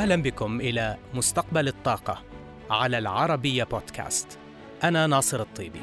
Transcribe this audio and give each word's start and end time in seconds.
أهلا 0.00 0.16
بكم 0.16 0.60
إلى 0.60 0.96
مستقبل 1.14 1.68
الطاقة 1.68 2.22
على 2.70 2.98
العربية 2.98 3.64
بودكاست. 3.64 4.38
أنا 4.84 5.06
ناصر 5.06 5.40
الطيبي. 5.40 5.80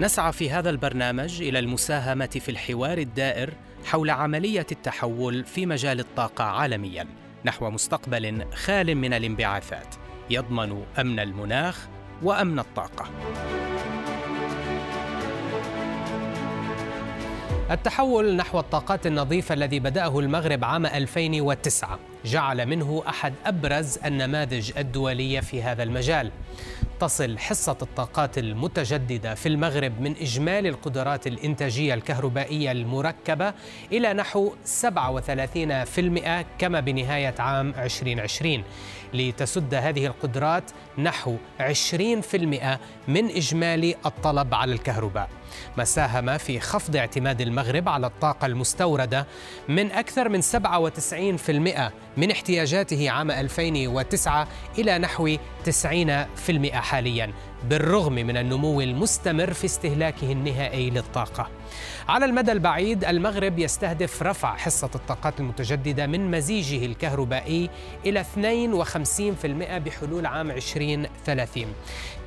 نسعى 0.00 0.32
في 0.32 0.50
هذا 0.50 0.70
البرنامج 0.70 1.42
إلى 1.42 1.58
المساهمة 1.58 2.26
في 2.26 2.48
الحوار 2.48 2.98
الدائر 2.98 3.54
حول 3.84 4.10
عملية 4.10 4.66
التحول 4.72 5.44
في 5.44 5.66
مجال 5.66 6.00
الطاقة 6.00 6.44
عالميا 6.44 7.06
نحو 7.44 7.70
مستقبل 7.70 8.44
خال 8.54 8.94
من 8.94 9.12
الانبعاثات 9.12 9.94
يضمن 10.30 10.84
أمن 10.98 11.20
المناخ 11.20 11.88
وأمن 12.22 12.58
الطاقة. 12.58 13.10
التحول 17.72 18.36
نحو 18.36 18.58
الطاقات 18.58 19.06
النظيفة 19.06 19.54
الذي 19.54 19.80
بدأه 19.80 20.18
المغرب 20.18 20.64
عام 20.64 20.86
2009 20.86 21.98
جعل 22.24 22.66
منه 22.66 23.02
أحد 23.08 23.34
أبرز 23.46 23.98
النماذج 24.04 24.72
الدولية 24.78 25.40
في 25.40 25.62
هذا 25.62 25.82
المجال. 25.82 26.30
تصل 27.00 27.38
حصة 27.38 27.76
الطاقات 27.82 28.38
المتجددة 28.38 29.34
في 29.34 29.48
المغرب 29.48 30.00
من 30.00 30.16
إجمالي 30.20 30.68
القدرات 30.68 31.26
الإنتاجية 31.26 31.94
الكهربائية 31.94 32.72
المركبة 32.72 33.54
إلى 33.92 34.12
نحو 34.12 34.52
37% 34.82 36.44
كما 36.58 36.80
بنهاية 36.80 37.34
عام 37.38 37.74
2020 37.78 38.64
لتسد 39.14 39.74
هذه 39.74 40.06
القدرات 40.06 40.70
نحو 40.98 41.36
20% 41.60 41.64
من 43.08 43.26
إجمالي 43.30 43.94
الطلب 44.06 44.54
على 44.54 44.72
الكهرباء. 44.72 45.28
ما 45.76 45.84
ساهم 45.84 46.38
في 46.38 46.60
خفض 46.60 46.96
اعتماد 46.96 47.40
المغرب 47.40 47.88
على 47.88 48.06
الطاقة 48.06 48.46
المستوردة 48.46 49.26
من 49.68 49.90
أكثر 49.92 50.28
من 50.28 50.42
97% 50.42 51.92
من 52.16 52.30
احتياجاته 52.30 53.10
عام 53.10 53.30
2009 53.30 54.48
إلى 54.78 54.98
نحو 54.98 55.36
90% 55.66 56.72
حاليا 56.72 57.32
بالرغم 57.70 58.12
من 58.12 58.36
النمو 58.36 58.80
المستمر 58.80 59.52
في 59.52 59.64
استهلاكه 59.64 60.32
النهائي 60.32 60.90
للطاقة. 60.90 61.48
على 62.08 62.24
المدى 62.24 62.52
البعيد 62.52 63.04
المغرب 63.04 63.58
يستهدف 63.58 64.22
رفع 64.22 64.56
حصة 64.56 64.90
الطاقات 64.94 65.40
المتجددة 65.40 66.06
من 66.06 66.30
مزيجه 66.30 66.86
الكهربائي 66.86 67.70
إلى 68.06 68.24
52% 68.24 69.46
بحلول 69.78 70.26
عام 70.26 70.50
2030 70.50 71.66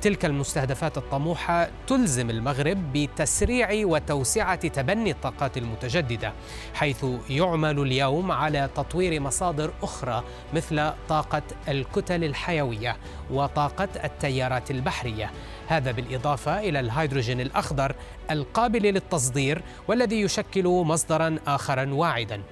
تلك 0.00 0.24
المستهدفات 0.24 0.98
الطموحة 0.98 1.68
تلزم 1.86 2.30
المغرب 2.30 2.92
بتسريع 2.92 3.68
وتوسعة 3.72 4.68
تبني 4.68 5.10
الطاقات 5.10 5.56
المتجددة 5.56 6.32
حيث 6.74 7.06
يعمل 7.30 7.78
اليوم 7.78 8.32
على 8.32 8.70
تطوير 8.74 9.20
مصادر 9.20 9.70
أخرى 9.82 10.24
مثل 10.54 10.90
طاقة 11.08 11.42
الكتل 11.68 12.24
الحيوية 12.24 12.96
وطاقة 13.30 13.88
التيارات 14.04 14.70
البحرية. 14.70 15.30
هذا 15.68 15.90
بالإضافة 15.90 16.60
إلى 16.60 16.80
الهيدروجين 16.80 17.40
الأخضر 17.40 17.94
القابل 18.30 18.82
للتصدير 18.82 19.62
والذي 19.88 20.20
يشكل 20.20 20.68
مصدرا 20.68 21.38
آخرا 21.46 21.94
واعدا. 21.94 22.42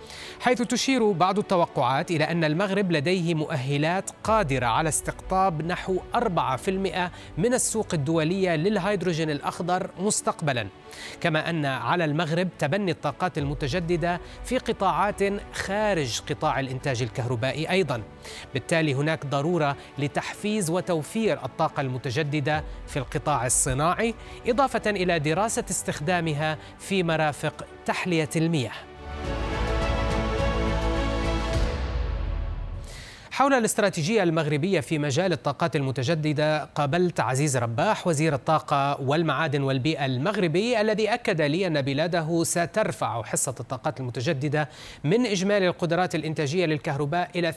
حيث 0.40 0.62
تشير 0.62 1.12
بعض 1.12 1.38
التوقعات 1.38 2.10
إلى 2.10 2.24
أن 2.24 2.44
المغرب 2.44 2.92
لديه 2.92 3.34
مؤهلات 3.34 4.10
قادرة 4.24 4.66
على 4.66 4.88
استقطاب 4.88 5.66
نحو 5.66 5.96
4% 6.14 7.10
من 7.38 7.54
السوق 7.54 7.94
الدولية 7.94 8.56
للهيدروجين 8.56 9.30
الأخضر 9.30 9.90
مستقبلا. 9.98 10.66
كما 11.20 11.50
أن 11.50 11.64
على 11.64 12.04
المغرب 12.04 12.48
تبني 12.58 12.90
الطاقات 12.90 13.38
المتجددة 13.38 14.20
في 14.44 14.58
قطاعات 14.58 15.22
خارج 15.52 16.20
قطاع 16.30 16.60
الإنتاج 16.60 17.02
الكهربائي 17.02 17.70
أيضا. 17.70 18.02
بالتالي 18.54 18.94
هناك 18.94 19.26
ضرورة 19.26 19.76
لتحفيز 19.98 20.70
وتوفير 20.70 21.44
الطاقة 21.44 21.80
المتجددة 21.80 22.64
في 22.86 22.98
القطاع 22.98 23.46
الصناعي 23.46 24.14
إضافة 24.46 24.90
إلى 24.90 25.18
دراسة 25.18 25.64
استخدامها 25.70 26.58
في 26.78 27.02
مرافق 27.02 27.66
تحلية 27.86 28.30
المياه. 28.36 28.72
حول 33.34 33.54
الاستراتيجية 33.54 34.22
المغربية 34.22 34.80
في 34.80 34.98
مجال 34.98 35.32
الطاقات 35.32 35.76
المتجددة 35.76 36.64
قابلت 36.64 37.20
عزيز 37.20 37.56
رباح 37.56 38.06
وزير 38.06 38.34
الطاقة 38.34 39.00
والمعادن 39.00 39.62
والبيئة 39.62 40.06
المغربي 40.06 40.80
الذي 40.80 41.14
أكد 41.14 41.40
لي 41.40 41.66
أن 41.66 41.82
بلاده 41.82 42.44
سترفع 42.44 43.22
حصة 43.22 43.54
الطاقات 43.60 44.00
المتجددة 44.00 44.68
من 45.04 45.26
إجمالي 45.26 45.68
القدرات 45.68 46.14
الإنتاجية 46.14 46.66
للكهرباء 46.66 47.30
إلى 47.36 47.52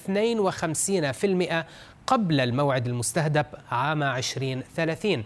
52% 1.63 1.65
قبل 2.07 2.39
الموعد 2.39 2.87
المستهدف 2.87 3.45
عام 3.71 4.03
2030 4.03 5.23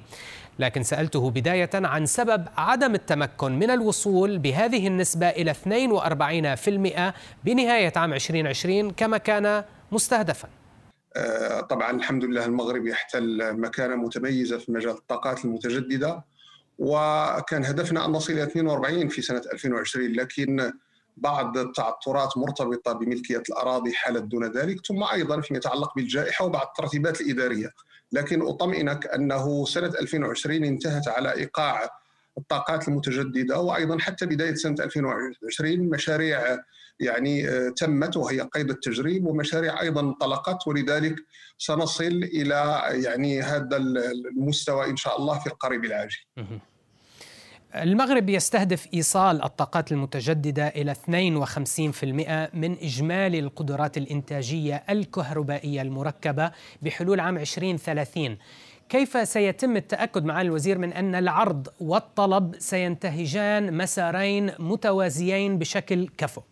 لكن 0.59 0.83
سألته 0.83 1.29
بداية 1.29 1.69
عن 1.73 2.05
سبب 2.05 2.47
عدم 2.57 2.95
التمكن 2.95 3.59
من 3.59 3.71
الوصول 3.71 4.37
بهذه 4.37 4.87
النسبة 4.87 5.29
إلى 5.29 5.53
42% 5.53 7.13
بنهاية 7.45 7.93
عام 7.95 8.13
2020 8.13 8.91
كما 8.91 9.17
كان 9.17 9.63
مستهدفا. 9.91 10.49
آه، 11.15 11.61
طبعا 11.61 11.91
الحمد 11.91 12.25
لله 12.25 12.45
المغرب 12.45 12.87
يحتل 12.87 13.53
مكانة 13.57 13.95
متميزة 13.95 14.57
في 14.57 14.71
مجال 14.71 14.91
الطاقات 14.91 15.45
المتجددة 15.45 16.23
وكان 16.79 17.65
هدفنا 17.65 18.05
أن 18.05 18.11
نصل 18.11 18.33
إلى 18.33 18.43
42 18.43 19.07
في 19.07 19.21
سنة 19.21 19.41
2020 19.53 20.13
لكن 20.13 20.71
بعض 21.17 21.57
التعثرات 21.57 22.37
مرتبطة 22.37 22.93
بملكية 22.93 23.43
الأراضي 23.49 23.93
حالت 23.93 24.23
دون 24.23 24.51
ذلك 24.51 24.85
ثم 24.85 25.03
أيضا 25.03 25.41
فيما 25.41 25.57
يتعلق 25.57 25.95
بالجائحة 25.95 26.45
وبعض 26.45 26.67
الترتيبات 26.67 27.21
الإدارية. 27.21 27.69
لكن 28.11 28.41
أطمئنك 28.41 29.07
أنه 29.07 29.65
سنة 29.65 29.93
2020 30.01 30.63
انتهت 30.63 31.07
على 31.07 31.33
إيقاع 31.33 31.89
الطاقات 32.37 32.87
المتجددة 32.87 33.59
وأيضا 33.59 33.99
حتى 33.99 34.25
بداية 34.25 34.55
سنة 34.55 34.75
2020 34.79 35.79
مشاريع 35.79 36.57
يعني 37.01 37.47
تمت 37.71 38.17
وهي 38.17 38.41
قيد 38.41 38.69
التجريب 38.69 39.25
ومشاريع 39.25 39.81
أيضا 39.81 40.01
انطلقت 40.01 40.67
ولذلك 40.67 41.15
سنصل 41.57 42.05
إلى 42.05 42.81
يعني 43.05 43.41
هذا 43.41 43.77
المستوى 43.77 44.89
إن 44.89 44.95
شاء 44.97 45.19
الله 45.19 45.39
في 45.39 45.47
القريب 45.47 45.85
العاجل. 45.85 46.17
المغرب 47.75 48.29
يستهدف 48.29 48.87
إيصال 48.93 49.43
الطاقات 49.43 49.91
المتجددة 49.91 50.67
إلى 50.67 50.95
52% 50.95 52.03
من 52.55 52.77
إجمالي 52.81 53.39
القدرات 53.39 53.97
الإنتاجية 53.97 54.83
الكهربائية 54.89 55.81
المركبة 55.81 56.51
بحلول 56.81 57.19
عام 57.19 57.37
2030 57.37 58.37
كيف 58.89 59.27
سيتم 59.27 59.77
التأكد 59.77 60.25
معالي 60.25 60.47
الوزير 60.47 60.77
من 60.77 60.93
أن 60.93 61.15
العرض 61.15 61.67
والطلب 61.79 62.55
سينتهجان 62.59 63.77
مسارين 63.77 64.51
متوازيين 64.59 65.57
بشكل 65.57 66.07
كفؤ؟ 66.17 66.43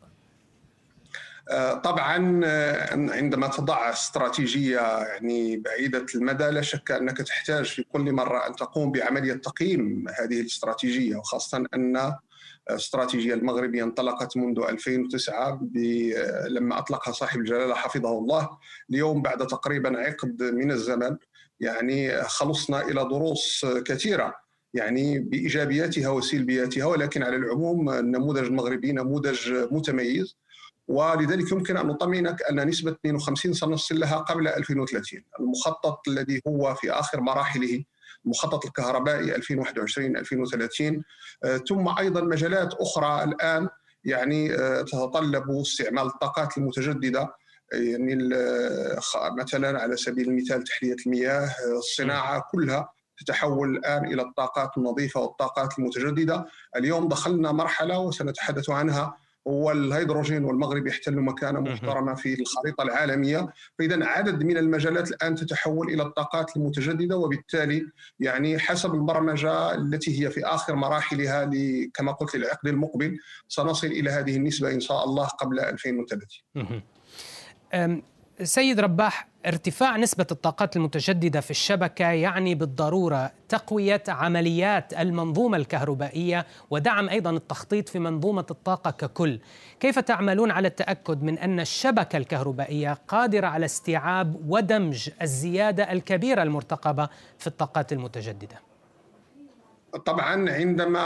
طبعا 1.84 2.46
عندما 2.92 3.48
تضع 3.48 3.90
استراتيجية 3.90 4.80
يعني 4.98 5.58
بعيدة 5.58 6.06
المدى 6.16 6.44
لا 6.44 6.62
شك 6.62 6.92
أنك 6.92 7.18
تحتاج 7.18 7.66
في 7.66 7.84
كل 7.84 8.12
مرة 8.12 8.48
أن 8.48 8.56
تقوم 8.56 8.92
بعملية 8.92 9.34
تقييم 9.34 10.06
هذه 10.20 10.42
الاستراتيجية 10.42 11.16
وخاصة 11.16 11.66
أن 11.74 12.14
استراتيجية 12.68 13.34
المغربية 13.34 13.84
انطلقت 13.84 14.38
منذ 14.38 14.60
2009 14.70 15.60
لما 16.48 16.80
أطلقها 16.80 17.12
صاحب 17.12 17.40
الجلالة 17.40 17.76
حفظه 17.76 18.18
الله 18.18 18.50
اليوم 18.90 19.22
بعد 19.22 19.48
تقريبا 19.48 20.00
عقد 20.00 20.44
من 20.44 20.72
الزمن 20.72 21.18
يعني 21.60 22.24
خلصنا 22.24 22.82
إلى 22.82 23.04
دروس 23.04 23.66
كثيرة 23.86 24.36
يعني 24.74 25.20
بإيجابياتها 25.20 26.10
وسلبياتها 26.10 26.86
ولكن 26.86 27.24
على 27.24 27.36
العموم 27.36 27.90
النموذج 27.90 28.46
المغربي 28.46 28.92
نموذج 28.92 29.52
متميز. 29.72 30.38
ولذلك 30.90 31.52
يمكن 31.52 31.78
أن 31.78 31.88
نطمئنك 31.88 32.42
أن 32.42 32.68
نسبة 32.68 32.92
52 32.92 33.54
سنصل 33.54 34.00
لها 34.00 34.18
قبل 34.18 34.48
2030 34.48 35.22
المخطط 35.40 36.08
الذي 36.08 36.42
هو 36.48 36.76
في 36.76 36.92
آخر 36.92 37.22
مراحله 37.22 37.84
المخطط 38.26 38.66
الكهربائي 38.66 39.36
2021 39.36 40.18
2030 40.18 41.04
ثم 41.70 41.98
أيضا 41.98 42.22
مجالات 42.22 42.74
أخرى 42.74 43.24
الآن 43.24 43.70
يعني 44.04 44.56
آه، 44.56 44.82
تتطلب 44.82 45.52
استعمال 45.52 46.06
الطاقات 46.06 46.58
المتجددة 46.58 47.34
يعني 47.74 48.16
مثلا 49.38 49.82
على 49.82 49.98
سبيل 49.98 50.30
المثال 50.30 50.64
تحلية 50.64 50.96
المياه 51.06 51.50
الصناعة 51.78 52.44
كلها 52.52 52.90
تتحول 53.18 53.70
الآن 53.78 54.06
إلى 54.06 54.22
الطاقات 54.22 54.78
النظيفة 54.78 55.20
والطاقات 55.20 55.80
المتجددة. 55.80 56.46
اليوم 56.76 57.08
دخلنا 57.08 57.52
مرحلة 57.52 58.00
وسنتحدث 58.00 58.70
عنها 58.70 59.18
هو 59.50 59.72
الهيدروجين 59.72 60.46
والمغرب 60.46 60.88
يحتل 60.88 61.16
مكانة 61.20 61.60
محترمة 61.60 62.14
في 62.16 62.42
الخريطة 62.42 62.82
العالمية. 62.84 63.48
فإذا 63.80 64.06
عدد 64.06 64.44
من 64.44 64.58
المجالات 64.58 65.12
الآن 65.12 65.36
تتحول 65.36 65.88
إلى 65.90 66.04
الطاقات 66.04 66.58
المتجددة 66.58 67.18
وبالتالي 67.18 67.86
يعني 68.20 68.60
حسب 68.60 68.94
البرمجة 68.96 69.76
التي 69.76 70.26
هي 70.26 70.30
في 70.30 70.46
آخر 70.46 70.76
مراحلها 70.76 71.50
كما 71.94 72.12
قلت 72.12 72.36
للعقد 72.36 72.68
المقبل 72.68 73.18
سنصل 73.48 73.88
إلى 73.88 74.10
هذه 74.10 74.36
النسبة 74.36 74.72
إن 74.72 74.80
شاء 74.80 75.04
الله 75.04 75.26
قبل 75.26 75.60
2030 75.60 76.84
سيد 78.44 78.80
رباح 78.80 79.28
ارتفاع 79.46 79.98
نسبة 79.98 80.28
الطاقات 80.32 80.76
المتجددة 80.76 81.42
في 81.42 81.52
الشبكة 81.52 82.06
يعني 82.06 82.56
بالضرورة 82.56 83.32
تقوية 83.50 84.04
عمليات 84.08 84.94
المنظومة 84.94 85.58
الكهربائية 85.58 86.46
ودعم 86.70 87.10
أيضا 87.10 87.30
التخطيط 87.30 87.90
في 87.90 88.00
منظومة 88.00 88.46
الطاقة 88.52 88.92
ككل 88.92 89.40
كيف 89.80 90.00
تعملون 90.00 90.52
على 90.52 90.68
التأكد 90.68 91.24
من 91.24 91.38
أن 91.38 91.60
الشبكة 91.60 92.18
الكهربائية 92.18 92.98
قادرة 93.08 93.48
على 93.48 93.66
استيعاب 93.66 94.36
ودمج 94.48 95.10
الزيادة 95.22 95.92
الكبيرة 95.92 96.44
المرتقبة 96.44 97.10
في 97.38 97.48
الطاقات 97.48 97.94
المتجددة؟ 97.94 98.69
طبعا 99.98 100.52
عندما 100.52 101.00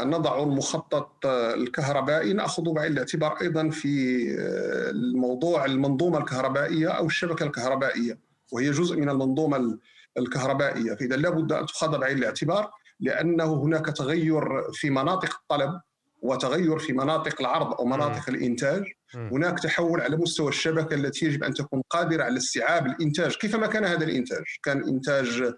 آه، 0.00 0.04
نضع 0.04 0.42
المخطط 0.42 1.26
آه، 1.26 1.54
الكهربائي 1.54 2.32
نأخذ 2.32 2.62
بعين 2.72 2.92
الاعتبار 2.92 3.40
أيضا 3.40 3.70
في 3.70 4.24
آه، 4.40 4.90
الموضوع 4.90 5.64
المنظومة 5.64 6.18
الكهربائية 6.18 6.88
أو 6.88 7.06
الشبكة 7.06 7.44
الكهربائية 7.44 8.18
وهي 8.52 8.70
جزء 8.70 8.96
من 8.96 9.08
المنظومة 9.08 9.78
الكهربائية. 10.18 10.94
فإذا 10.94 11.16
لابد 11.16 11.52
أن 11.52 11.66
تؤخذ 11.66 11.98
بعين 11.98 12.18
الاعتبار 12.18 12.70
لأنه 13.00 13.62
هناك 13.62 13.86
تغير 13.86 14.72
في 14.72 14.90
مناطق 14.90 15.38
الطلب 15.42 15.80
وتغير 16.22 16.78
في 16.78 16.92
مناطق 16.92 17.40
العرض 17.40 17.74
أو 17.74 17.84
مناطق 17.84 18.28
الإنتاج. 18.28 18.84
هناك 19.14 19.60
تحول 19.60 20.00
على 20.00 20.16
مستوى 20.16 20.48
الشبكة 20.48 20.94
التي 20.94 21.26
يجب 21.26 21.44
أن 21.44 21.54
تكون 21.54 21.82
قادرة 21.90 22.24
على 22.24 22.36
استيعاب 22.36 22.86
الإنتاج 22.86 23.34
كيفما 23.34 23.66
كان 23.66 23.84
هذا 23.84 24.04
الإنتاج. 24.04 24.44
كان 24.62 24.88
إنتاج 24.88 25.54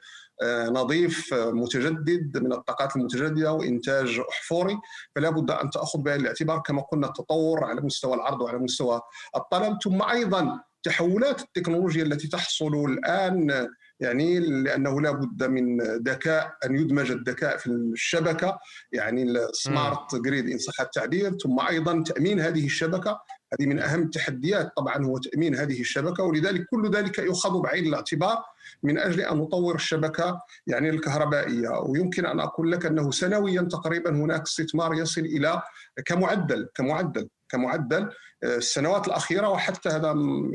نظيف 0.69 1.35
متجدد 1.35 2.39
من 2.39 2.53
الطاقات 2.53 2.97
المتجددة 2.97 3.53
وإنتاج 3.53 4.21
أحفوري. 4.31 4.79
فلا 5.15 5.31
بد 5.31 5.51
أن 5.51 5.71
تأخذ 5.71 5.99
بعين 5.99 6.21
الاعتبار 6.21 6.59
كما 6.59 6.83
قلنا 6.83 7.07
التطور 7.07 7.65
على 7.65 7.81
مستوى 7.81 8.15
العرض 8.15 8.41
وعلى 8.41 8.59
مستوى 8.59 9.01
الطلب. 9.37 9.79
ثم 9.85 10.03
أيضا 10.03 10.61
تحولات 10.83 11.41
التكنولوجيا 11.41 12.03
التي 12.03 12.29
تحصل 12.29 12.85
الآن 12.85 13.69
يعني 14.01 14.41
لأنه 14.41 15.01
لا 15.01 15.11
بد 15.11 15.45
من 15.45 15.81
ذكاء 15.81 16.57
أن 16.65 16.77
يدمج 16.77 17.11
الذكاء 17.11 17.57
في 17.57 17.67
الشبكة 17.67 18.59
يعني 18.93 19.23
السمارت 19.23 20.15
جريد 20.15 20.49
ان 20.51 20.59
صح 20.59 20.81
التعبير 20.81 21.39
ثم 21.43 21.61
أيضا 21.61 22.03
تأمين 22.03 22.41
هذه 22.41 22.67
الشبكة 22.67 23.21
هذه 23.53 23.67
من 23.67 23.79
أهم 23.79 24.03
التحديات 24.03 24.73
طبعا 24.77 25.05
هو 25.05 25.19
تأمين 25.19 25.55
هذه 25.55 25.81
الشبكة 25.81 26.25
ولذلك 26.25 26.67
كل 26.71 26.91
ذلك 26.91 27.19
يؤخذ 27.19 27.61
بعين 27.61 27.87
الاعتبار 27.87 28.39
من 28.83 28.99
أجل 28.99 29.21
أن 29.21 29.37
نطور 29.37 29.75
الشبكة 29.75 30.41
يعني 30.67 30.91
الكهربائية. 30.91 31.69
ويمكن 31.69 32.27
أن 32.27 32.41
أقول 32.41 32.73
لك 32.73 32.87
أنه 32.87 33.11
سنويا 33.11 33.63
تقريبا 33.63 34.11
هناك 34.11 34.43
استثمار 34.43 34.95
يصل 34.95 35.21
إلى 35.21 35.63
كمعدل 36.07 36.69
كمعدل 36.75 37.29
كمعدل 37.49 38.11
آه، 38.43 38.57
السنوات 38.57 39.09
الأخيرة 39.09 39.49
وحتى 39.49 39.89
هذا 39.89 40.11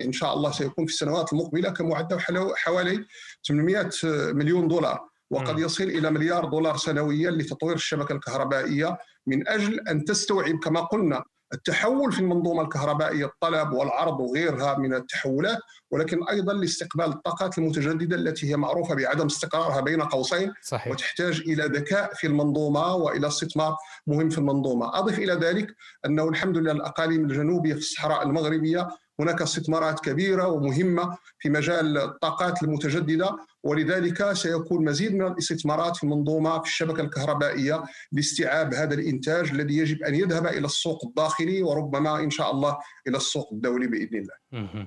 إن 0.05 0.11
شاء 0.11 0.33
الله 0.33 0.51
سيكون 0.51 0.85
في 0.85 0.93
السنوات 0.93 1.33
المقبلة 1.33 1.69
كمعدل 1.69 2.19
حوالي 2.55 3.05
800 3.47 3.89
مليون 4.33 4.67
دولار. 4.67 5.09
وقد 5.29 5.59
يصل 5.59 5.83
إلى 5.83 6.11
مليار 6.11 6.45
دولار 6.45 6.77
سنويا 6.77 7.31
لتطوير 7.31 7.75
الشبكة 7.75 8.13
الكهربائية 8.13 8.97
من 9.27 9.47
أجل 9.47 9.79
أن 9.79 10.05
تستوعب 10.05 10.55
كما 10.55 10.79
قلنا 10.79 11.23
التحول 11.53 12.11
في 12.11 12.19
المنظومة 12.19 12.61
الكهربائية 12.61 13.25
الطلب 13.25 13.71
والعرض 13.73 14.19
وغيرها 14.19 14.77
من 14.77 14.93
التحولات 14.93 15.57
ولكن 15.91 16.27
أيضا 16.27 16.53
لاستقبال 16.53 17.05
الطاقات 17.05 17.57
المتجددة 17.57 18.15
التي 18.15 18.49
هي 18.51 18.57
معروفة 18.57 18.95
بعدم 18.95 19.25
استقرارها 19.25 19.81
بين 19.81 20.01
قوسين 20.01 20.53
صحيح. 20.63 20.91
وتحتاج 20.91 21.39
إلى 21.39 21.63
ذكاء 21.63 22.13
في 22.13 22.27
المنظومة 22.27 22.95
وإلى 22.95 23.27
استثمار 23.27 23.75
مهم 24.07 24.29
في 24.29 24.37
المنظومة، 24.37 24.99
أضف 24.99 25.19
إلى 25.19 25.33
ذلك 25.33 25.75
أنه 26.05 26.29
الحمد 26.29 26.57
لله 26.57 26.71
الأقاليم 26.71 27.25
الجنوبية 27.25 27.73
في 27.73 27.79
الصحراء 27.79 28.23
المغربية 28.23 28.87
هناك 29.19 29.41
استثمارات 29.41 29.99
كبيرة 29.99 30.47
ومهمة 30.47 31.17
في 31.39 31.49
مجال 31.49 31.97
الطاقات 31.97 32.63
المتجددة 32.63 33.37
ولذلك 33.65 34.33
سيكون 34.33 34.85
مزيد 34.85 35.13
من 35.13 35.27
الاستثمارات 35.27 35.97
في 35.97 36.03
المنظومة 36.03 36.59
في 36.59 36.67
الشبكة 36.67 37.01
الكهربائية 37.01 37.83
لاستيعاب 38.11 38.73
هذا 38.73 38.93
الإنتاج 38.93 39.49
الذي 39.49 39.77
يجب 39.77 40.03
أن 40.03 40.15
يذهب 40.15 40.47
إلى 40.47 40.65
السوق 40.65 41.05
الداخلي 41.05 41.61
وربما 41.63 42.19
إن 42.19 42.29
شاء 42.29 42.51
الله 42.51 42.77
إلى 43.07 43.17
السوق 43.17 43.49
الدولي 43.51 43.87
بإذن 43.87 44.17
الله. 44.17 44.85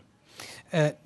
أه، 0.75 0.97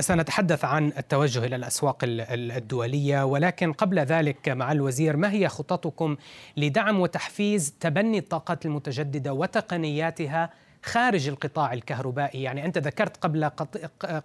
سنتحدث 0.00 0.64
عن 0.64 0.92
التوجه 0.98 1.44
إلى 1.44 1.56
الأسواق 1.56 1.98
الدولية 2.04 3.24
ولكن 3.24 3.72
قبل 3.72 3.98
ذلك 3.98 4.48
مع 4.48 4.72
الوزير 4.72 5.16
ما 5.16 5.32
هي 5.32 5.48
خططكم 5.48 6.16
لدعم 6.56 7.00
وتحفيز 7.00 7.74
تبني 7.80 8.18
الطاقات 8.18 8.66
المتجددة 8.66 9.32
وتقنياتها 9.32 10.50
خارج 10.82 11.28
القطاع 11.28 11.72
الكهربائي. 11.72 12.42
يعني 12.42 12.64
أنت 12.64 12.78
ذكرت 12.78 13.16
قبل, 13.16 13.44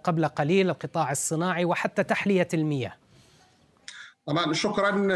قبل 0.04 0.26
قليل 0.26 0.70
القطاع 0.70 1.10
الصناعي 1.10 1.64
وحتى 1.64 2.02
تحلية 2.02 2.48
المياه. 2.54 2.92
طبعا 4.26 4.52
شكرا. 4.52 5.08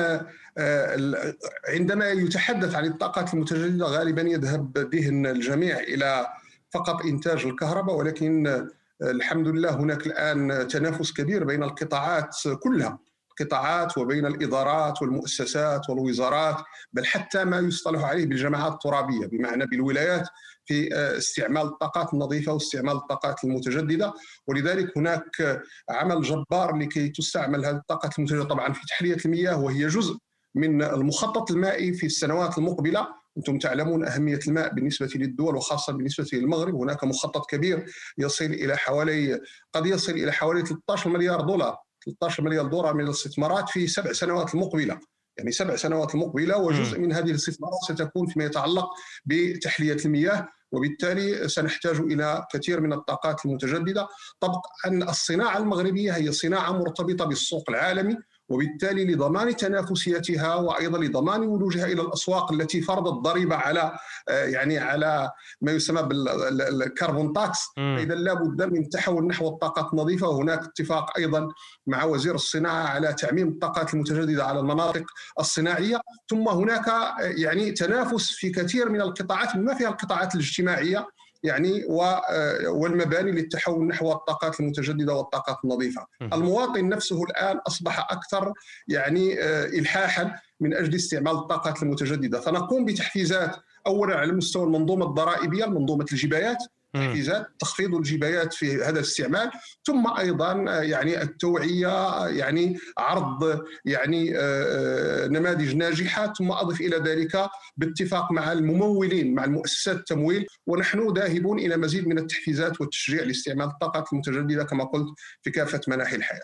آه، 0.59 1.35
عندما 1.69 2.09
يتحدث 2.11 2.75
عن 2.75 2.85
الطاقات 2.85 3.35
المتجددة 3.35 3.87
غالبا 3.87 4.23
يذهب 4.23 4.79
ذهن 4.79 5.27
الجميع 5.27 5.79
إلى 5.79 6.27
فقط 6.71 7.05
إنتاج 7.05 7.47
الكهرباء 7.47 7.97
ولكن 7.97 8.69
الحمد 9.03 9.49
لله 9.49 9.71
هناك 9.71 10.07
الآن 10.07 10.69
تنافس 10.69 11.13
كبير 11.13 11.45
بين 11.45 11.63
القطاعات 11.63 12.37
كلها 12.63 12.99
القطاعات 13.41 13.99
وبين 13.99 14.27
الإدارات 14.27 15.03
والمؤسسات 15.03 15.91
والوزارات 15.91 16.57
بل 16.93 17.07
حتى 17.07 17.45
ما 17.45 17.59
يصطلح 17.59 18.05
عليه 18.05 18.27
بالجماعات 18.27 18.73
الترابية 18.73 19.27
بمعنى 19.27 19.67
بالولايات 19.67 20.29
في 20.69 20.95
آه، 20.95 21.19
استعمال 21.19 21.63
الطاقات 21.63 22.15
النظيفة 22.15 22.53
واستعمال 22.53 22.97
الطاقات 22.97 23.45
المتجددة. 23.45 24.15
ولذلك 24.47 24.99
هناك 24.99 25.63
عمل 25.91 26.23
جبار 26.23 26.77
لكي 26.77 27.09
تستعمل 27.09 27.65
هذه 27.65 27.77
الطاقات 27.77 28.19
المتجددة. 28.19 28.45
طبعا 28.45 28.73
في 28.73 28.81
تحلية 28.89 29.17
المياه 29.25 29.61
وهي 29.61 29.87
جزء 29.87 30.17
من 30.55 30.83
المخطط 30.83 31.51
المائي 31.51 31.93
في 31.93 32.07
السنوات 32.07 32.59
المقبلة. 32.59 33.09
أنتم 33.39 33.59
تعلمون 33.59 34.07
أهمية 34.07 34.41
الماء 34.49 34.75
بالنسبة 34.75 35.11
للدول 35.15 35.57
وخاصة 35.57 35.93
بالنسبة 35.93 36.27
للمغرب. 36.33 36.75
هناك 36.75 37.05
مخطط 37.05 37.51
كبير 37.51 37.87
يصل 38.19 38.45
إلى 38.45 38.77
حوالي 38.77 39.41
قد 39.73 39.87
يصل 39.87 40.13
إلى 40.13 40.33
حوالي 40.33 40.63
13 40.67 41.11
مليار 41.11 41.41
دولار. 41.41 41.77
13 42.05 42.43
مليار 42.43 42.67
دولار 42.67 42.95
من 42.95 43.05
الاستثمارات 43.05 43.69
في 43.69 43.87
سبع 43.87 44.13
سنوات 44.13 44.55
المقبلة. 44.55 45.01
يعني 45.39 45.53
سبع 45.53 45.77
سنوات 45.77 46.15
المقبلة 46.15 46.57
وجزء 46.59 46.99
من 47.01 47.13
هذه 47.13 47.31
الاستثمارات 47.31 47.79
ستكون 47.89 48.27
فيما 48.27 48.45
يتعلق 48.45 48.87
بتحلية 49.25 49.97
المياه. 50.05 50.49
وبالتالي 50.73 51.49
سنحتاج 51.49 51.97
إلى 52.01 52.47
كثير 52.53 52.81
من 52.81 52.93
الطاقات 52.93 53.47
المتجددة. 53.47 54.09
طبعا 54.41 54.63
الصناعة 55.11 55.59
المغربية 55.59 56.13
هي 56.13 56.33
صناعة 56.33 56.73
مرتبطة 56.73 57.25
بالسوق 57.25 57.71
العالمي 57.71 58.17
وبالتالي 58.49 59.05
لضمان 59.05 59.57
تنافسيتها 59.57 60.55
وأيضا 60.55 60.99
لضمان 60.99 61.41
ولوجها 61.41 61.87
إلى 61.87 62.03
الأسواق 62.03 62.53
التي 62.53 62.81
فرضت 62.81 63.13
ضريبة 63.13 63.57
على 63.57 63.99
آه، 64.29 64.45
يعني 64.45 64.79
على 64.79 65.31
ما 65.61 65.73
يسمى 65.73 66.03
بالكربون 66.03 67.33
تاكس. 67.33 67.59
اذا 67.79 68.15
لابد 68.15 68.63
من 68.63 68.89
تحول 68.89 69.27
نحو 69.27 69.49
الطاقات 69.49 69.93
النظيفة. 69.93 70.29
وهناك 70.29 70.63
اتفاق 70.65 71.19
أيضا 71.19 71.49
مع 71.87 72.05
وزير 72.05 72.35
الصناعة 72.35 72.87
على 72.89 73.13
تعميم 73.13 73.49
الطاقات 73.49 73.95
المتجددة 73.95 74.45
على 74.45 74.61
المناطق 74.61 75.05
الصناعية. 75.41 76.01
ثم 76.31 76.49
هناك 76.49 76.89
آه، 76.89 77.15
يعني 77.21 77.71
تنافس 77.73 78.31
في 78.31 78.51
كثير 78.51 78.89
من 78.89 79.01
القطاعات 79.01 79.57
بما 79.57 79.75
فيها 79.75 79.89
القطاعات 79.89 80.35
الاجتماعية. 80.35 81.07
يعني 81.43 81.85
آه، 81.85 82.69
والمباني 82.69 83.31
للتحول 83.31 83.87
نحو 83.87 84.13
الطاقات 84.13 84.61
المتجددة 84.61 85.15
والطاقات 85.15 85.57
النظيفة. 85.65 86.07
المواطن 86.23 86.89
نفسه 86.89 87.23
الآن 87.23 87.57
أصبح 87.57 88.13
أكثر 88.13 88.53
يعني 88.89 89.43
آه، 89.43 89.65
الحاحا 89.65 90.35
من 90.61 90.75
أجل 90.75 90.95
استعمال 90.95 91.33
الطاقات 91.33 91.83
المتجددة، 91.83 92.41
فنقوم 92.41 92.85
بتحفيزات 92.85 93.57
اولا 93.87 94.17
على 94.17 94.33
مستوى 94.33 94.65
المنظومة 94.65 95.07
الضرائبية، 95.07 95.67
منظومه 95.67 96.07
الجبايات 96.13 96.59
تحفيزات 96.95 97.47
تخفيض 97.59 97.95
الجبايات 97.95 98.55
في 98.55 98.75
هذا 98.77 98.91
الاستعمال 98.91 99.51
ثم 99.87 100.17
أيضا 100.19 100.53
يعني 100.83 101.23
التوعية 101.23 102.27
يعني 102.27 102.79
عرض 102.99 103.65
يعني 103.85 104.39
آه، 104.39 105.25
آه، 105.25 105.29
نماذج 105.29 105.77
ناجحة 105.77 106.33
ثم 106.33 106.53
أضف 106.53 106.81
إلى 106.81 106.97
ذلك 106.97 107.49
باتفاق 107.77 108.33
مع 108.33 108.53
الممولين 108.53 109.35
مع 109.35 109.45
المؤسسات 109.45 109.97
التمويل 109.97 110.47
ونحن 110.67 111.13
ذاهبون 111.13 111.59
إلى 111.59 111.77
مزيد 111.77 112.09
من 112.09 112.19
التحفيزات 112.19 112.81
والتشجيع 112.81 113.23
لاستعمال 113.23 113.67
الطاقات 113.67 114.13
المتجددة 114.13 114.65
كما 114.65 114.85
قلت 114.85 115.09
في 115.43 115.51
كافة 115.51 115.81
مناحي 115.89 116.17
الحياة. 116.17 116.43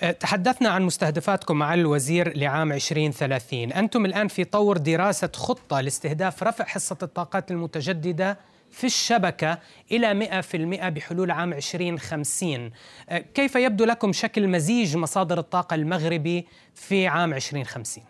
أه، 0.00 0.10
تحدثنا 0.10 0.68
عن 0.68 0.82
مستهدفاتكم 0.82 1.58
مع 1.58 1.74
الوزير 1.74 2.36
لعام 2.36 2.72
2030 2.72 3.72
أنتم 3.72 4.06
الآن 4.06 4.28
في 4.28 4.44
طور 4.44 4.76
دراسة 4.76 5.30
خطة 5.34 5.80
لاستهداف 5.80 6.42
رفع 6.42 6.64
حصة 6.64 6.98
الطاقات 7.02 7.50
المتجددة 7.50 8.38
في 8.70 8.86
الشبكة 8.86 9.58
إلى 9.92 10.42
100% 10.42 10.88
بحلول 10.88 11.30
عام 11.30 11.52
2050 11.52 12.70
أه، 13.08 13.18
كيف 13.18 13.54
يبدو 13.54 13.84
لكم 13.84 14.12
شكل 14.12 14.48
مزيج 14.48 14.96
مصادر 14.96 15.38
الطاقة 15.38 15.74
المغربي 15.74 16.46
في 16.74 17.06
عام 17.06 17.40
2050؟ 17.40 18.00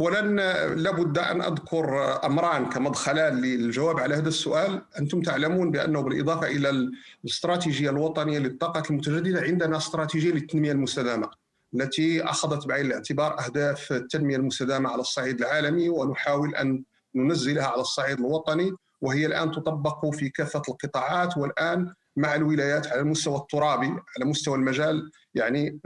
ولن 0.00 0.36
لابد 0.76 1.18
أن 1.18 1.42
أذكر 1.42 2.18
أمران 2.24 2.68
كمدخلان 2.68 3.40
للجواب 3.40 4.00
على 4.00 4.14
هذا 4.14 4.28
السؤال، 4.28 4.82
أنتم 4.98 5.22
تعلمون 5.22 5.70
بأنه 5.70 6.00
بالإضافة 6.00 6.46
إلى 6.46 6.90
الاستراتيجية 7.24 7.90
الوطنية 7.90 8.38
للطاقة 8.38 8.82
المتجددة 8.90 9.40
عندنا 9.40 9.76
استراتيجية 9.76 10.32
للتنمية 10.32 10.72
المستدامة 10.72 11.30
التي 11.74 12.24
أخذت 12.24 12.66
بعين 12.66 12.86
الاعتبار 12.86 13.44
أهداف 13.44 13.92
التنمية 13.92 14.36
المستدامة 14.36 14.90
على 14.90 15.00
الصعيد 15.00 15.40
العالمي 15.40 15.88
ونحاول 15.88 16.54
أن 16.54 16.84
ننزلها 17.14 17.66
على 17.66 17.80
الصعيد 17.80 18.18
الوطني. 18.18 18.72
وهي 19.04 19.26
الآن 19.26 19.50
تطبق 19.50 20.10
في 20.10 20.28
كافة 20.28 20.62
القطاعات 20.68 21.36
والآن 21.36 21.94
مع 22.16 22.34
الولايات 22.34 22.86
على 22.86 23.00
المستوى 23.00 23.36
الترابي 23.36 23.86
على 23.86 24.24
مستوى 24.24 24.54
المجال. 24.56 25.10
يعني 25.34 25.80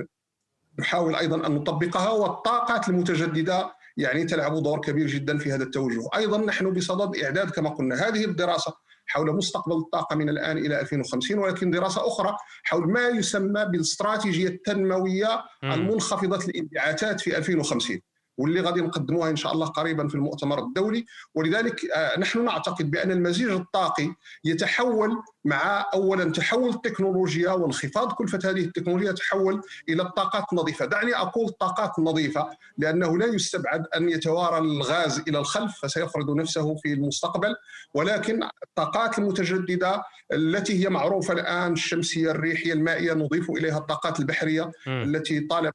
نحاول 0.78 1.14
أيضا 1.14 1.46
أن 1.46 1.54
نطبقها 1.54 2.10
والطاقات 2.10 2.88
المتجددة 2.88 3.72
يعني 3.96 4.24
تلعب 4.24 4.62
دور 4.62 4.80
كبير 4.80 5.06
جدا 5.06 5.38
في 5.38 5.52
هذا 5.52 5.64
التوجه. 5.64 6.08
أيضا 6.16 6.38
نحن 6.38 6.72
بصدد 6.72 7.16
إعداد 7.16 7.50
كما 7.50 7.70
قلنا 7.70 8.08
هذه 8.08 8.24
الدراسة 8.24 8.72
حول 9.06 9.36
مستقبل 9.36 9.76
الطاقة 9.76 10.16
من 10.16 10.28
الآن 10.28 10.58
إلى 10.58 10.80
2050 10.80 11.38
ولكن 11.38 11.70
دراسة 11.70 12.06
أخرى 12.06 12.36
حول 12.64 12.92
ما 12.92 13.08
يسمى 13.08 13.64
بالاستراتيجيه 13.64 14.48
التنموية 14.48 15.44
المنخفضة 15.64 16.44
الانبعاثات 16.44 17.20
في 17.20 17.36
2050 17.36 18.00
واللي 18.38 18.60
غادي 18.60 18.80
نقدموها 18.80 19.30
إن 19.30 19.36
شاء 19.36 19.52
الله 19.52 19.66
قريبا 19.66 20.08
في 20.08 20.14
المؤتمر 20.14 20.58
الدولي. 20.58 21.06
ولذلك 21.34 21.84
آه، 21.84 22.18
نحن 22.18 22.44
نعتقد 22.44 22.90
بأن 22.90 23.10
المزيج 23.10 23.50
الطاقي 23.50 24.14
يتحول 24.44 25.22
مع 25.44 25.86
اولا 25.94 26.32
تحول 26.32 26.70
التكنولوجيا 26.70 27.50
وانخفاض 27.50 28.12
كلفة 28.12 28.38
هذه 28.44 28.60
التكنولوجيا 28.60 29.12
تحول 29.12 29.62
إلى 29.88 30.02
الطاقات 30.02 30.44
النظيفة، 30.52 30.84
دعني 30.86 31.16
أقول 31.16 31.46
الطاقات 31.48 31.98
النظيفه 31.98 32.50
لأنه 32.78 33.18
لا 33.18 33.26
يستبعد 33.26 33.84
أن 33.96 34.08
يتوارى 34.08 34.58
الغاز 34.58 35.22
إلى 35.28 35.38
الخلف 35.38 35.72
فسيفرض 35.82 36.30
نفسه 36.30 36.74
في 36.74 36.92
المستقبل، 36.92 37.54
ولكن 37.94 38.40
الطاقات 38.62 39.18
المتجددة 39.18 40.02
التي 40.32 40.84
هي 40.84 40.88
معروفة 40.88 41.34
الآن 41.34 41.72
الشمسية 41.72 42.30
الريحية 42.30 42.72
المائية 42.72 43.12
نضيف 43.12 43.50
إليها 43.50 43.78
الطاقات 43.78 44.20
البحرية 44.20 44.62
م. 44.86 44.90
التي 44.90 45.40
طالب 45.40 45.72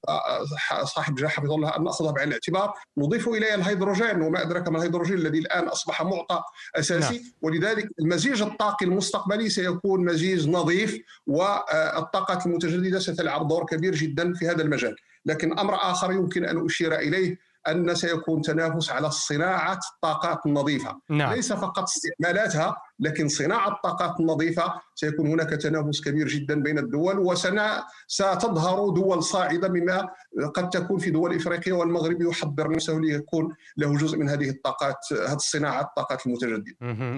صاحب 0.83 1.15
جاه 1.15 1.27
حفظه 1.27 1.55
الله 1.55 1.77
أن 1.77 1.83
ناخذها 1.83 2.11
بعين 2.11 2.27
الاعتبار، 2.27 2.52
نضيف 2.97 3.29
اليها 3.29 3.55
الهيدروجين 3.55 4.21
وما 4.21 4.41
أدراك 4.41 4.67
ما 4.67 4.77
الهيدروجين 4.77 5.17
الذي 5.17 5.39
الآن 5.39 5.67
أصبح 5.67 6.01
معطى 6.01 6.41
أساسي 6.75 7.15
نعم. 7.15 7.23
ولذلك 7.41 7.89
المزيج 7.99 8.41
الطاقي 8.41 8.85
المستقبلي 8.85 9.49
سيكون 9.49 10.05
مزيج 10.05 10.49
نظيف 10.49 10.99
والطاقات 11.27 12.45
المتجددة 12.45 12.99
ستلعب 12.99 13.47
دور 13.47 13.65
كبير 13.65 13.95
جدا 13.95 14.33
في 14.33 14.47
هذا 14.47 14.61
المجال 14.61 14.95
لكن 15.25 15.59
أمر 15.59 15.75
آخر 15.75 16.11
يمكن 16.11 16.45
أن 16.45 16.65
أشير 16.65 16.95
إليه 16.95 17.37
أن 17.67 17.95
سيكون 17.95 18.41
تنافس 18.41 18.89
على 18.89 19.11
صناعة 19.11 19.79
الطاقات 19.95 20.45
النظيفه 20.45 20.99
نعم. 21.09 21.33
ليس 21.33 21.53
فقط 21.53 21.83
استعمالاتها 21.83 22.77
لكن 22.99 23.27
صناعة 23.27 23.67
الطاقات 23.67 24.19
النظيفة 24.19 24.73
سيكون 24.95 25.27
هناك 25.27 25.49
تنافس 25.49 26.01
كبير 26.01 26.27
جدا 26.27 26.61
بين 26.61 26.77
الدول 26.77 27.19
وسنا 27.19 27.83
ستظهر 28.07 28.89
دول 28.89 29.23
صاعدة 29.23 29.67
بما 29.67 30.09
قد 30.53 30.69
تكون 30.69 30.99
في 30.99 31.11
دول 31.11 31.35
افريقيا 31.35 31.73
والمغرب 31.73 32.21
يحضر 32.21 32.71
نفسه 32.71 32.93
ليكون 32.93 33.55
له 33.77 33.97
جزء 33.97 34.17
من 34.17 34.29
هذه 34.29 34.49
الطاقات 34.49 34.97
هذه 35.11 35.33
الصناعة 35.33 35.81
الطاقات 35.81 36.25
المتجددة. 36.25 36.75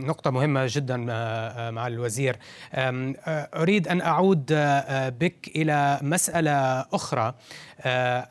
نقطة 0.08 0.32
مهمة 0.32 0.66
جدا 0.70 1.06
آه، 1.10 1.14
آه، 1.14 1.72
مع 1.72 1.88
الوزير. 1.88 2.38
آه، 2.74 3.16
أريد 3.56 3.88
أن 3.88 4.02
أعود 4.02 4.46
بك 5.20 5.52
إلى 5.56 6.00
مسألة 6.02 6.52
أخرى 6.82 7.34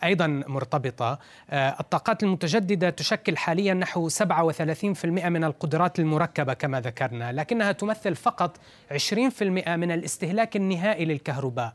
أيضا 0.04 0.26
مرتبطة. 0.26 1.18
الطاقات 1.52 2.22
المتجددة 2.22 2.90
تشكل 2.90 3.36
حاليا 3.36 3.74
نحو 3.74 4.08
37% 4.08 5.28
من 5.28 5.44
القدرات 5.44 5.98
المركبة 5.98 6.54
كما 6.54 6.80
ذكرنا. 6.80 7.32
لكنها 7.34 7.72
تمثل 7.72 8.14
فقط 8.14 8.56
20% 8.90 9.42
من 9.76 9.90
الاستهلاك 9.90 10.56
النهائي 10.56 11.04
للكهرباء. 11.04 11.72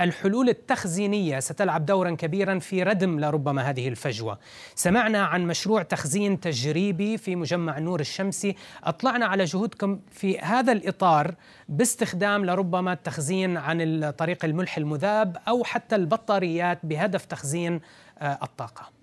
الحلول 0.00 0.48
التخزينية 0.48 1.40
ستلعب 1.40 1.86
دورا 1.86 2.10
كبيرا 2.10 2.58
في 2.58 2.82
ردم 2.82 3.20
لربما 3.20 3.70
هذه 3.70 3.88
الفجوة. 3.88 4.38
سمعنا 4.74 5.24
عن 5.24 5.46
مشروع 5.46 5.82
تخزين 5.82 6.40
تجريبي 6.40 7.18
في 7.18 7.36
مجمع 7.36 7.78
نور 7.78 8.00
الشمسي. 8.00 8.56
أطلعنا 8.84 9.26
على 9.26 9.44
جهودكم 9.44 10.00
في 10.10 10.38
هذا 10.38 10.72
الإطار 10.72 11.34
باستخدام 11.68 12.44
لربما 12.44 12.92
التخزين 12.92 13.56
عن 13.56 14.10
طريق 14.18 14.44
الملح 14.44 14.76
المذاب 14.76 15.36
أو 15.48 15.64
حتى 15.64 15.96
البطاريات 15.96 16.78
بهدف 16.82 17.24
تخزين 17.24 17.80
آه، 18.18 18.38
الطاقة. 18.42 18.95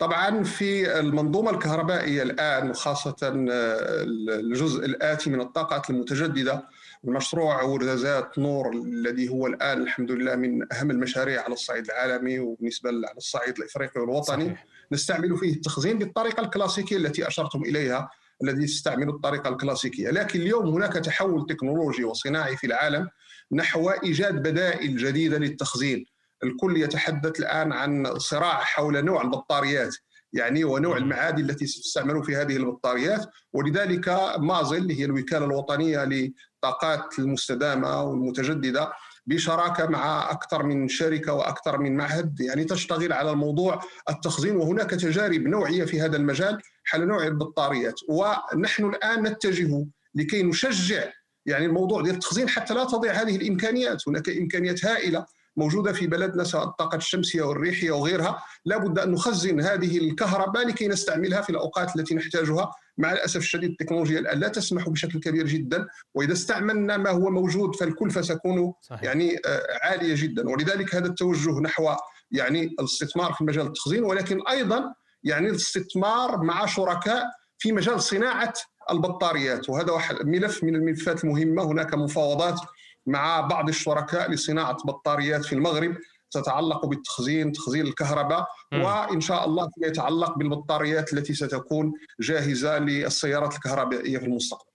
طبعا 0.00 0.42
في 0.44 0.98
المنظومة 1.00 1.50
الكهربائية 1.50 2.22
الآن 2.22 2.70
وخاصة 2.70 3.16
آه، 3.22 4.02
الجزء 4.40 4.84
الآتي 4.84 5.30
من 5.30 5.40
الطاقات 5.40 5.90
المتجددة 5.90 6.68
المشروع 7.04 7.62
وردازات 7.62 8.38
نور 8.38 8.72
الذي 8.72 9.28
هو 9.28 9.46
الآن 9.46 9.82
الحمد 9.82 10.10
لله 10.10 10.36
من 10.36 10.72
أهم 10.72 10.90
المشاريع 10.90 11.42
على 11.42 11.52
الصعيد 11.52 11.84
العالمي 11.84 12.38
وبالنسبة 12.38 12.90
على 12.90 13.16
الصعيد 13.16 13.58
الإفريقي 13.58 14.00
والوطني. 14.00 14.44
صحيح. 14.44 14.66
نستعمل 14.92 15.36
فيه 15.38 15.52
التخزين 15.52 15.98
بالطريقة 15.98 16.40
الكلاسيكية 16.40 16.96
التي 16.96 17.28
أشرتم 17.28 17.62
إليها 17.62 18.10
الذي 18.42 18.64
يستعمل 18.64 19.08
الطريقة 19.08 19.48
الكلاسيكية. 19.50 20.10
لكن 20.10 20.40
اليوم 20.40 20.68
هناك 20.68 20.92
تحول 20.92 21.46
تكنولوجي 21.46 22.04
وصناعي 22.04 22.56
في 22.56 22.66
العالم 22.66 23.08
نحو 23.52 23.90
إيجاد 23.90 24.42
بدائل 24.42 24.96
جديدة 24.96 25.38
للتخزين. 25.38 26.06
الكل 26.44 26.76
يتحدث 26.76 27.40
الآن 27.40 27.72
عن 27.72 28.18
صراع 28.18 28.58
حول 28.60 29.04
نوع 29.04 29.22
البطاريات 29.22 29.96
يعني 30.32 30.64
ونوع 30.64 30.96
المعادن 30.96 31.50
التي 31.50 31.64
تستعمل 31.64 32.24
في 32.24 32.36
هذه 32.36 32.56
البطاريات 32.56 33.26
ولذلك 33.52 34.08
مازل 34.38 34.90
هي 34.90 35.04
الوكالة 35.04 35.44
الوطنية 35.44 36.04
للطاقات 36.04 37.18
المستدامة 37.18 38.02
والمتجددة 38.02 38.92
بشراكة 39.26 39.86
مع 39.86 40.30
أكثر 40.30 40.62
من 40.62 40.88
شركة 40.88 41.32
وأكثر 41.32 41.78
من 41.78 41.96
معهد 41.96 42.40
يعني 42.40 42.64
تشتغل 42.64 43.12
على 43.12 43.30
الموضوع 43.30 43.80
التخزين 44.10 44.56
وهناك 44.56 44.90
تجارب 44.90 45.40
نوعية 45.40 45.84
في 45.84 46.00
هذا 46.00 46.16
المجال 46.16 46.62
حول 46.84 47.06
نوع 47.06 47.26
البطاريات. 47.26 47.94
ونحن 48.08 48.84
الآن 48.84 49.22
نتجه 49.22 49.86
لكي 50.14 50.42
نشجع 50.42 51.04
يعني 51.46 51.66
الموضوع 51.66 52.02
ديال 52.02 52.14
التخزين 52.14 52.48
حتى 52.48 52.74
لا 52.74 52.84
تضيع 52.84 53.12
هذه 53.12 53.36
الإمكانيات 53.36 54.08
هناك 54.08 54.28
إمكانيات 54.28 54.84
هائلة 54.84 55.26
موجودة 55.56 55.92
في 55.92 56.06
بلدنا 56.06 56.44
سواء 56.44 56.64
الطاقة 56.64 56.96
الشمسية 56.96 57.42
والريحية 57.42 57.90
وغيرها. 57.90 58.42
لابد 58.64 58.98
أن 58.98 59.10
نخزن 59.10 59.60
هذه 59.60 59.98
الكهرباء 59.98 60.66
لكي 60.66 60.88
نستعملها 60.88 61.40
في 61.40 61.50
الأوقات 61.50 61.96
التي 61.96 62.14
نحتاجها. 62.14 62.70
مع 62.98 63.12
الأسف 63.12 63.36
الشديد 63.36 63.70
التكنولوجيا 63.70 64.18
الآن 64.18 64.38
لا 64.38 64.48
تسمح 64.48 64.88
بشكل 64.88 65.20
كبير 65.20 65.46
جدا. 65.46 65.86
وإذا 66.14 66.32
استعملنا 66.32 66.96
ما 66.96 67.10
هو 67.10 67.30
موجود 67.30 67.76
فالكلفه 67.76 68.20
ستكون 68.20 68.72
يعني 69.02 69.36
آه، 69.46 69.62
عالية 69.82 70.14
جدا. 70.16 70.48
ولذلك 70.48 70.94
هذا 70.94 71.06
التوجه 71.06 71.60
نحو 71.60 71.90
يعني 72.30 72.64
الاستثمار 72.64 73.32
في 73.32 73.44
مجال 73.44 73.66
التخزين. 73.66 74.04
ولكن 74.04 74.40
أيضا 74.48 74.94
يعني 75.24 75.48
الاستثمار 75.48 76.42
مع 76.42 76.66
شركاء 76.66 77.24
في 77.58 77.72
مجال 77.72 78.02
صناعة 78.02 78.52
البطاريات. 78.90 79.70
وهذا 79.70 79.92
ملف 80.24 80.64
من 80.64 80.76
الملفات 80.76 81.24
المهمة. 81.24 81.62
هناك 81.62 81.94
مفاوضات 81.94 82.60
مع 83.06 83.40
بعض 83.40 83.68
الشركاء 83.68 84.30
لصناعة 84.30 84.76
بطاريات 84.84 85.44
في 85.44 85.52
المغرب. 85.52 85.96
تتعلق 86.32 86.86
بالتخزين 86.86 87.52
تخزين 87.52 87.86
الكهرباء 87.86 88.46
م. 88.72 88.80
وإن 88.80 89.20
شاء 89.20 89.44
الله 89.44 89.70
فيما 89.74 89.86
يتعلق 89.86 90.38
بالبطاريات 90.38 91.12
التي 91.12 91.34
ستكون 91.34 91.92
جاهزة 92.20 92.78
للسيارات 92.78 93.54
الكهربائية 93.54 94.18
في 94.18 94.24
المستقبل. 94.24 94.70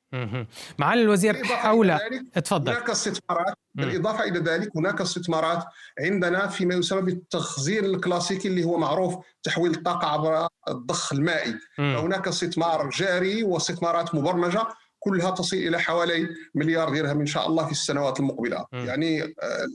معالي 0.79 1.01
الوزير 1.01 1.45
حول. 1.45 1.99
تفضل 2.33 2.71
هناك 2.71 2.89
استثمارات. 2.89 3.53
بالإضافة 3.75 4.23
إلى 4.23 4.39
ذلك 4.39 4.77
هناك 4.77 5.01
استثمارات 5.01 5.63
عندنا 5.99 6.47
فيما 6.47 6.75
يسمى 6.75 7.01
بالتخزين 7.01 7.85
الكلاسيكي 7.85 8.47
اللي 8.47 8.63
هو 8.63 8.77
معروف 8.77 9.15
تحويل 9.43 9.71
الطاقه 9.71 10.07
عبر 10.07 10.47
الضخ 10.69 11.13
المائي. 11.13 11.55
فهناك 11.77 12.27
استثمار 12.27 12.89
جاري 12.89 13.43
واستثمارات 13.43 14.15
مبرمجة. 14.15 14.67
كلها 15.05 15.31
تصل 15.31 15.57
إلى 15.57 15.79
حوالي 15.79 16.27
مليار 16.55 16.89
درهم 16.89 17.19
إن 17.19 17.25
شاء 17.25 17.47
الله 17.47 17.65
في 17.65 17.71
السنوات 17.71 18.19
المقبلة. 18.19 18.65
م. 18.73 18.77
يعني 18.77 19.23
آه، 19.23 19.27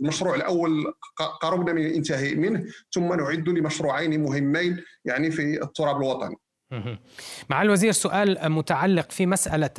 المشروع 0.03 0.35
الأول 0.35 0.95
قربنا 1.43 1.73
من 1.73 1.87
الانتهاء 1.87 2.37
منه 2.37 2.65
ثم 2.95 3.15
نعد 3.15 3.49
لمشروعين 3.49 4.23
مهمين 4.23 4.85
يعني 5.05 5.31
في 5.31 5.63
التراب 5.63 5.97
الوطني. 5.97 6.37
مع 7.49 7.63
الوزير 7.63 7.93
سؤال 7.93 8.53
متعلق 8.53 9.11
في 9.11 9.27
مسألة 9.27 9.71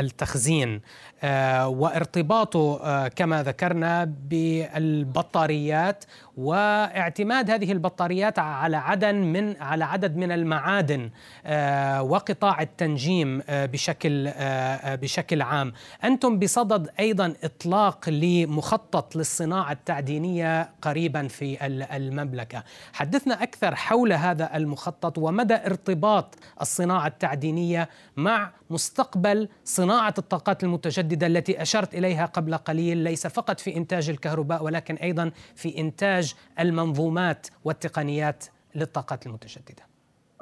التخزين 0.00 0.80
آه، 1.22 1.68
وارتباطه 1.68 2.80
آه، 2.82 3.08
كما 3.08 3.42
ذكرنا 3.42 4.04
بالبطاريات 4.28 6.04
واعتماد 6.36 7.50
هذه 7.50 7.72
البطاريات 7.72 8.38
على 8.38 8.76
عدد 8.76 9.14
من 9.14 9.56
على 9.62 9.84
عدد 9.84 10.16
من 10.16 10.32
المعادن 10.32 11.10
آه، 11.46 12.02
وقطاع 12.02 12.62
التنجيم 12.62 13.42
آه، 13.48 13.66
بشكل 13.66 14.28
آه، 14.28 14.94
بشكل 14.94 15.42
عام. 15.42 15.72
أنتم 16.04 16.38
بصدد 16.38 16.90
أيضا 17.00 17.34
إطلاق 17.44 18.08
لمخطط 18.08 19.16
للصناعة 19.16 19.72
التعدينية 19.72 20.70
قريبا 20.82 21.28
في 21.28 21.66
المملكة. 21.96 22.64
حدثنا 22.92 23.42
أكثر 23.42 23.74
حول 23.74 24.12
هذا 24.12 24.56
المخطط 24.56 25.18
ومدى 25.18 25.54
ارتباط 25.54 26.34
الصناعة 26.60 27.06
التعدينية 27.06 27.88
مع 28.16 28.50
مستقبل 28.70 29.48
صناعة 29.64 30.14
الطاقات 30.18 30.64
المتجددة 30.64 31.26
التي 31.26 31.62
أشرت 31.62 31.94
إليها 31.94 32.26
قبل 32.26 32.56
قليل 32.56 32.98
ليس 32.98 33.26
فقط 33.26 33.60
في 33.60 33.76
إنتاج 33.76 34.10
الكهرباء 34.10 34.64
ولكن 34.64 34.94
أيضا 34.94 35.30
في 35.54 35.78
إنتاج 35.78 36.23
المنظومات 36.60 37.46
والتقنيات 37.64 38.44
للطاقات 38.74 39.26
المتجددة. 39.26 39.86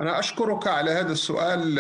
أنا 0.01 0.19
أشكرك 0.19 0.67
على 0.67 0.91
هذا 0.91 1.13
السؤال 1.13 1.79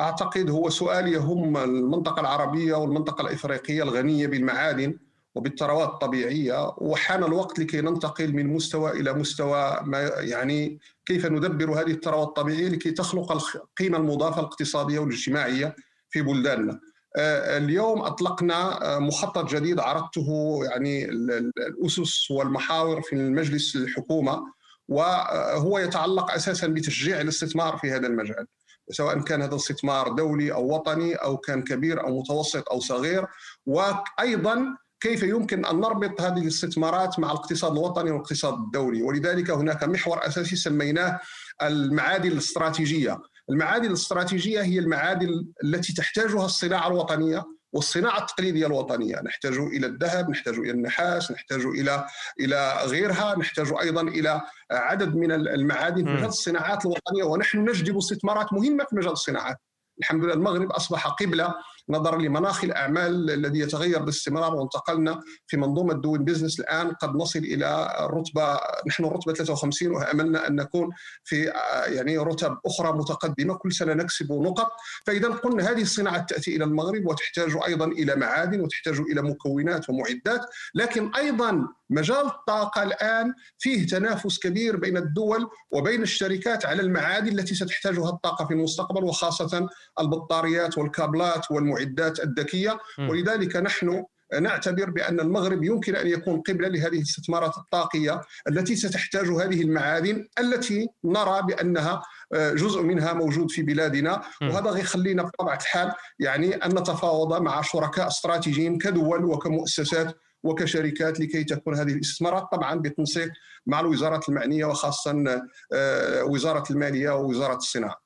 أعتقد 0.00 0.50
هو 0.50 0.70
سؤال 0.70 1.08
يهم 1.08 1.56
المنطقة 1.56 2.20
العربية 2.20 2.74
والمنطقة 2.74 3.22
الإفريقية 3.22 3.82
الغنية 3.82 4.26
بالمعادن 4.26 4.98
وبالثروات 5.34 5.88
الطبيعية 5.88 6.74
وحان 6.78 7.24
الوقت 7.24 7.58
لكي 7.58 7.80
ننتقل 7.80 8.32
من 8.32 8.46
مستوى 8.46 8.90
إلى 8.90 9.12
مستوى 9.12 9.80
ما 9.84 10.00
يعني 10.18 10.78
كيف 11.06 11.26
ندبر 11.26 11.80
هذه 11.80 11.90
الثروات 11.90 12.28
الطبيعية 12.28 12.68
لكي 12.68 12.90
تخلق 12.90 13.32
القيمه 13.32 13.98
المضافة 13.98 14.40
الاقتصادية 14.40 14.98
والاجتماعية 14.98 15.76
في 16.10 16.22
بلداننا. 16.22 16.80
آه، 17.16 17.58
اليوم 17.58 18.02
أطلقنا 18.02 18.84
آه، 18.96 18.98
مخطط 18.98 19.54
جديد 19.54 19.80
عرضته 19.80 20.60
يعني 20.64 21.04
الأسس 21.04 22.30
والمحاور 22.30 23.02
في 23.02 23.12
المجلس 23.12 23.76
الحكومة 23.76 24.42
وهو 24.88 25.78
يتعلق 25.78 26.30
أساسا 26.30 26.66
بتشجيع 26.66 27.20
الاستثمار 27.20 27.76
في 27.76 27.92
هذا 27.92 28.06
المجال. 28.06 28.46
سواء 28.90 29.20
كان 29.20 29.42
هذا 29.42 29.50
الاستثمار 29.50 30.08
دولي 30.08 30.52
أو 30.52 30.74
وطني 30.74 31.14
أو 31.14 31.36
كان 31.36 31.62
كبير 31.62 32.06
أو 32.06 32.20
متوسط 32.20 32.68
أو 32.68 32.80
صغير 32.80 33.26
وأيضا 33.66 34.76
كيف 35.00 35.22
يمكن 35.22 35.64
أن 35.64 35.80
نربط 35.80 36.20
هذه 36.20 36.38
الاستثمارات 36.38 37.18
مع 37.18 37.32
الاقتصاد 37.32 37.72
الوطني 37.72 38.10
والاقتصاد 38.10 38.54
الدولي. 38.54 39.02
ولذلك 39.02 39.50
هناك 39.50 39.84
محور 39.84 40.26
أساسي 40.26 40.56
سميناه 40.56 41.20
المعادن 41.62 42.28
الاستراتيجية. 42.28 43.18
المعادن 43.50 43.86
الاستراتيجية 43.86 44.62
هي 44.62 44.78
المعادن 44.78 45.46
التي 45.64 45.92
تحتاجها 45.94 46.44
الصناعة 46.44 46.88
الوطنية 46.88 47.44
والصناعة 47.72 48.20
التقليدية 48.20 48.66
الوطنية. 48.66 49.20
نحتاج 49.20 49.58
إلى 49.58 49.86
الذهب 49.86 50.30
نحتاج 50.30 50.58
إلى 50.58 50.70
النحاس 50.70 51.30
نحتاج 51.30 51.60
إلى 51.60 52.06
إلى 52.40 52.72
غيرها 52.84 53.38
نحتاج 53.38 53.72
أيضا 53.80 54.02
إلى 54.02 54.40
عدد 54.70 55.14
من 55.14 55.32
المعادن 55.32 56.04
في 56.04 56.10
مجال 56.10 56.26
الصناعات 56.26 56.86
الوطنية. 56.86 57.24
ونحن 57.24 57.58
نجذب 57.58 57.96
استثمارات 57.96 58.52
مهمة 58.52 58.84
في 58.84 58.96
مجال 58.96 59.12
الصناعات 59.12 59.56
الحمد 60.00 60.24
لله 60.24 60.34
المغرب 60.34 60.70
أصبح 60.72 61.06
قبلة 61.06 61.54
نظرا 61.88 62.18
لمناخ 62.18 62.64
الأعمال 62.64 63.30
الذي 63.30 63.58
يتغير 63.58 64.02
باستمرار 64.02 64.54
وانتقلنا 64.54 65.20
في 65.46 65.56
منظومة 65.56 65.94
دوين 65.94 66.24
بزنس 66.24 66.60
الآن 66.60 66.90
قد 66.90 67.16
نصل 67.16 67.38
إلى 67.38 67.96
الرتبه 68.00 68.58
نحن 68.86 69.04
الرتبه 69.04 69.32
53 69.32 69.90
واملنا 69.96 70.46
أن 70.46 70.56
نكون 70.56 70.90
في 71.24 71.52
يعني 71.86 72.18
رتب 72.18 72.58
أخرى 72.66 72.92
متقدمة 72.92 73.54
كل 73.54 73.72
سنة 73.72 73.94
نكسب 73.94 74.32
نقط. 74.32 74.68
فإذا 75.06 75.28
قلنا 75.28 75.70
هذه 75.70 75.82
الصناعة 75.82 76.18
تأتي 76.18 76.56
إلى 76.56 76.64
المغرب 76.64 77.06
وتحتاج 77.06 77.56
أيضا 77.66 77.86
إلى 77.86 78.16
معادن 78.16 78.60
وتحتاج 78.60 79.00
إلى 79.00 79.22
مكونات 79.22 79.90
ومعدات 79.90 80.40
لكن 80.74 81.14
أيضا 81.14 81.66
مجال 81.90 82.26
الطاقة 82.26 82.82
الآن 82.82 83.34
فيه 83.58 83.86
تنافس 83.86 84.38
كبير 84.38 84.76
بين 84.76 84.96
الدول 84.96 85.48
وبين 85.70 86.02
الشركات 86.02 86.66
على 86.66 86.82
المعادن 86.82 87.38
التي 87.38 87.54
ستحتاجها 87.54 88.08
الطاقة 88.10 88.46
في 88.46 88.54
المستقبل 88.54 89.04
وخاصة 89.04 89.68
البطاريات 90.00 90.78
والكابلات 90.78 91.50
والمعدات. 91.50 91.75
الذكية 92.22 92.78
ولذلك 92.98 93.56
نحن 93.56 94.04
نعتبر 94.40 94.90
بأن 94.90 95.20
المغرب 95.20 95.64
يمكن 95.64 95.96
أن 95.96 96.06
يكون 96.06 96.40
قبله 96.40 96.68
لهذه 96.68 96.96
الاستثمارات 96.96 97.58
الطاقية 97.58 98.20
التي 98.48 98.76
ستحتاج 98.76 99.28
هذه 99.28 99.62
المعادن 99.62 100.26
التي 100.38 100.88
نرى 101.04 101.42
بأنها 101.42 102.02
آه، 102.34 102.52
جزء 102.52 102.82
منها 102.82 103.12
موجود 103.12 103.50
في 103.50 103.62
بلادنا. 103.62 104.22
وهذا 104.42 104.78
يخلينا 104.78 105.22
بطبيعة 105.22 105.56
الحال 105.56 105.92
يعني 106.18 106.54
أن 106.54 106.70
نتفاوض 106.70 107.42
مع 107.42 107.62
شركاء 107.62 108.06
استراتيجيين 108.06 108.78
كدول 108.78 109.24
وكمؤسسات 109.24 110.16
وكشركات 110.46 111.20
لكي 111.20 111.44
تكون 111.44 111.74
هذه 111.74 111.92
الاستثمارات 111.92 112.48
طبعا 112.52 112.74
بتنسيق 112.74 113.28
مع 113.66 113.80
الوزارات 113.80 114.28
المعنية 114.28 114.64
وخاصه 114.64 115.42
آه، 115.72 116.24
وزارة 116.24 116.64
المالية 116.70 117.10
ووزارة 117.10 117.56
الصناعة. 117.56 118.00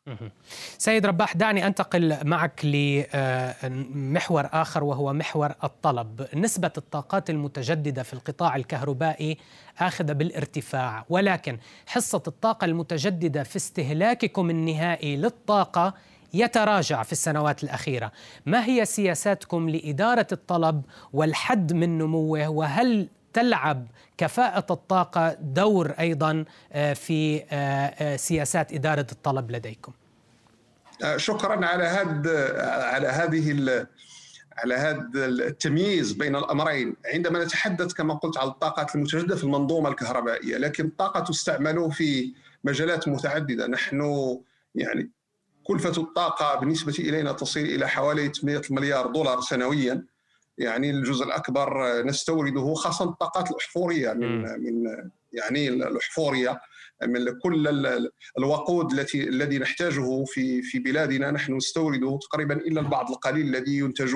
سيد 0.79 1.07
رباح 1.07 1.37
دعني 1.37 1.67
أنتقل 1.67 2.17
معك 2.25 2.65
لمحور 2.65 4.49
آخر 4.53 4.85
وهو 4.85 5.13
محور 5.13 5.53
الطلب، 5.65 6.27
نسبة 6.35 6.73
الطاقات 6.79 7.31
المتجددة 7.31 8.03
في 8.03 8.13
القطاع 8.13 8.57
الكهربائي 8.57 9.39
آخذة 9.79 10.13
بالارتفاع، 10.13 11.05
ولكن 11.09 11.59
حصة 11.87 12.23
الطاقة 12.27 12.65
المتجددة 12.65 13.43
في 13.43 13.57
استهلاككم 13.57 14.51
النهائي 14.51 15.17
للطاقة 15.17 15.95
يتراجع 16.35 17.03
في 17.03 17.13
السنوات 17.13 17.65
الأخيرة، 17.65 18.13
ما 18.47 18.65
هي 18.65 18.85
سياساتكم 18.85 19.69
لإدارة 19.69 20.27
الطلب 20.33 20.83
والحد 21.13 21.73
من 21.73 21.99
نموه؟ 21.99 22.49
وهل 22.49 23.09
تلعب 23.33 23.87
كفاءة 24.19 24.73
الطاقة 24.73 25.37
دور 25.41 25.91
أيضا 25.91 26.45
آه، 26.73 26.93
في 26.93 27.43
آه، 27.51 27.55
آه، 27.55 28.17
سياسات 28.17 28.73
إدارة 28.73 29.07
الطلب 29.13 29.51
لديكم؟ 29.51 29.93
شكرا 31.17 31.67
على 31.67 31.85
هذا 31.85 32.63
على 32.67 33.09
هذه 33.09 33.87
على 34.59 34.75
هذا 34.75 35.27
التمييز 35.27 36.13
بين 36.13 36.37
الأمرين. 36.37 36.97
عندما 37.15 37.45
نتحدث 37.45 37.93
كما 37.93 38.15
قلت 38.15 38.39
على 38.39 38.51
الطاقات 38.51 38.95
المتجددة 38.95 39.37
في 39.37 39.45
المنظومة 39.45 39.89
الكهربائية 39.89 40.57
لكن 40.57 40.85
الطاقة 40.85 41.21
تستعمل 41.21 41.93
في 41.93 42.33
مجالات 42.65 43.09
متعددة. 43.09 43.67
نحن 43.67 44.03
يعني 44.75 45.11
كلفة 45.65 46.03
الطاقة 46.03 46.61
بالنسبة 46.61 46.95
إلينا 46.99 47.33
تصل 47.33 47.61
إلى 47.61 47.89
حوالي 47.89 48.29
800 48.29 48.63
مليار 48.71 49.07
دولار 49.07 49.41
سنويا. 49.41 50.07
يعني 50.59 50.91
الجزء 50.91 51.25
الأكبر 51.25 52.03
نستورده 52.03 52.75
خاصة 52.75 53.05
الطاقات 53.05 53.51
الأحفورية 53.51 54.13
من 54.13 54.43
من 54.43 54.87
يعني 55.33 55.69
الأحفورية 55.69 56.61
من 57.07 57.39
كل 57.43 57.69
الوقود 58.39 58.93
التي 58.93 59.29
الذي 59.29 59.59
نحتاجه 59.59 60.25
في 60.25 60.63
في 60.63 60.79
بلادنا. 60.79 61.31
نحن 61.31 61.57
نستورده 61.57 62.19
تقريبا 62.23 62.55
إلا 62.55 62.81
البعض 62.81 63.11
القليل 63.11 63.47
الذي 63.47 63.79
ينتج 63.79 64.15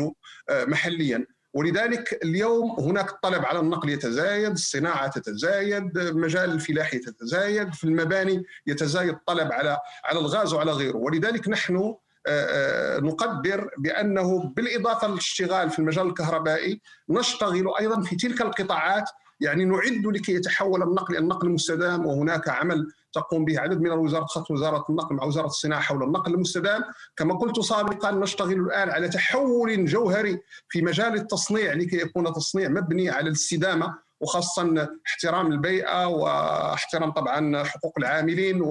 آه، 0.49 0.65
محليا. 0.65 1.27
ولذلك 1.55 2.19
اليوم 2.25 2.81
هناك 2.81 3.11
الطلب 3.11 3.45
على 3.45 3.59
النقل 3.61 3.89
يتزايد 3.89 4.51
الصناعة 4.51 5.09
تتزايد 5.09 5.99
مجال 5.99 6.51
الفلاحي 6.51 6.97
يتزايد 6.97 7.75
في 7.75 7.85
المباني 7.85 8.45
يتزايد 8.67 9.09
الطلب 9.09 9.53
على 9.53 9.79
على 10.05 10.19
الغاز 10.19 10.53
وعلى 10.53 10.73
غيره. 10.73 10.97
ولذلك 10.97 11.49
نحن 11.49 11.95
آه، 12.27 12.97
آه، 12.97 13.01
نقدر 13.01 13.71
بأنه 13.79 14.45
بالإضافة 14.57 15.09
للاشتغال 15.09 15.71
في 15.71 15.79
المجال 15.79 16.07
الكهربائي 16.07 16.81
نشتغل 17.09 17.65
أيضا 17.81 18.01
في 18.01 18.17
تلك 18.17 18.41
القطاعات 18.41 19.05
يعني 19.41 19.65
نعد 19.65 20.07
لكي 20.07 20.35
يتحول 20.35 20.83
النقل 20.83 21.17
النقل 21.17 21.49
المستدام 21.49 22.07
وهناك 22.07 22.49
عمل 22.49 22.93
تقوم 23.15 23.45
به. 23.45 23.61
عدد 23.61 23.81
من 23.81 23.93
الوزارات 23.93 24.27
خاصه 24.27 24.55
وزارة 24.55 24.85
النقل 24.91 25.17
مع 25.17 25.25
وزارة 25.25 25.47
الصناعة 25.47 25.81
حول 25.81 26.03
النقل 26.03 26.35
المستدام. 26.35 26.83
كما 27.17 27.35
قلت 27.35 27.61
سابقا 27.61 28.11
نشتغل 28.11 28.61
الآن 28.61 28.91
على 28.91 29.09
تحول 29.09 29.85
جوهري 29.85 30.41
في 30.69 30.83
مجال 30.83 31.15
التصنيع 31.15 31.73
لكي 31.73 31.97
يكون 31.97 32.33
تصنيع 32.33 32.69
مبني 32.69 33.11
على 33.11 33.27
الاستدامة 33.29 34.04
وخاصة 34.25 34.89
احترام 35.07 35.53
البيئة 35.53 36.07
واحترام 36.07 37.11
طبعا 37.11 37.65
حقوق 37.65 37.93
العاملين 37.99 38.63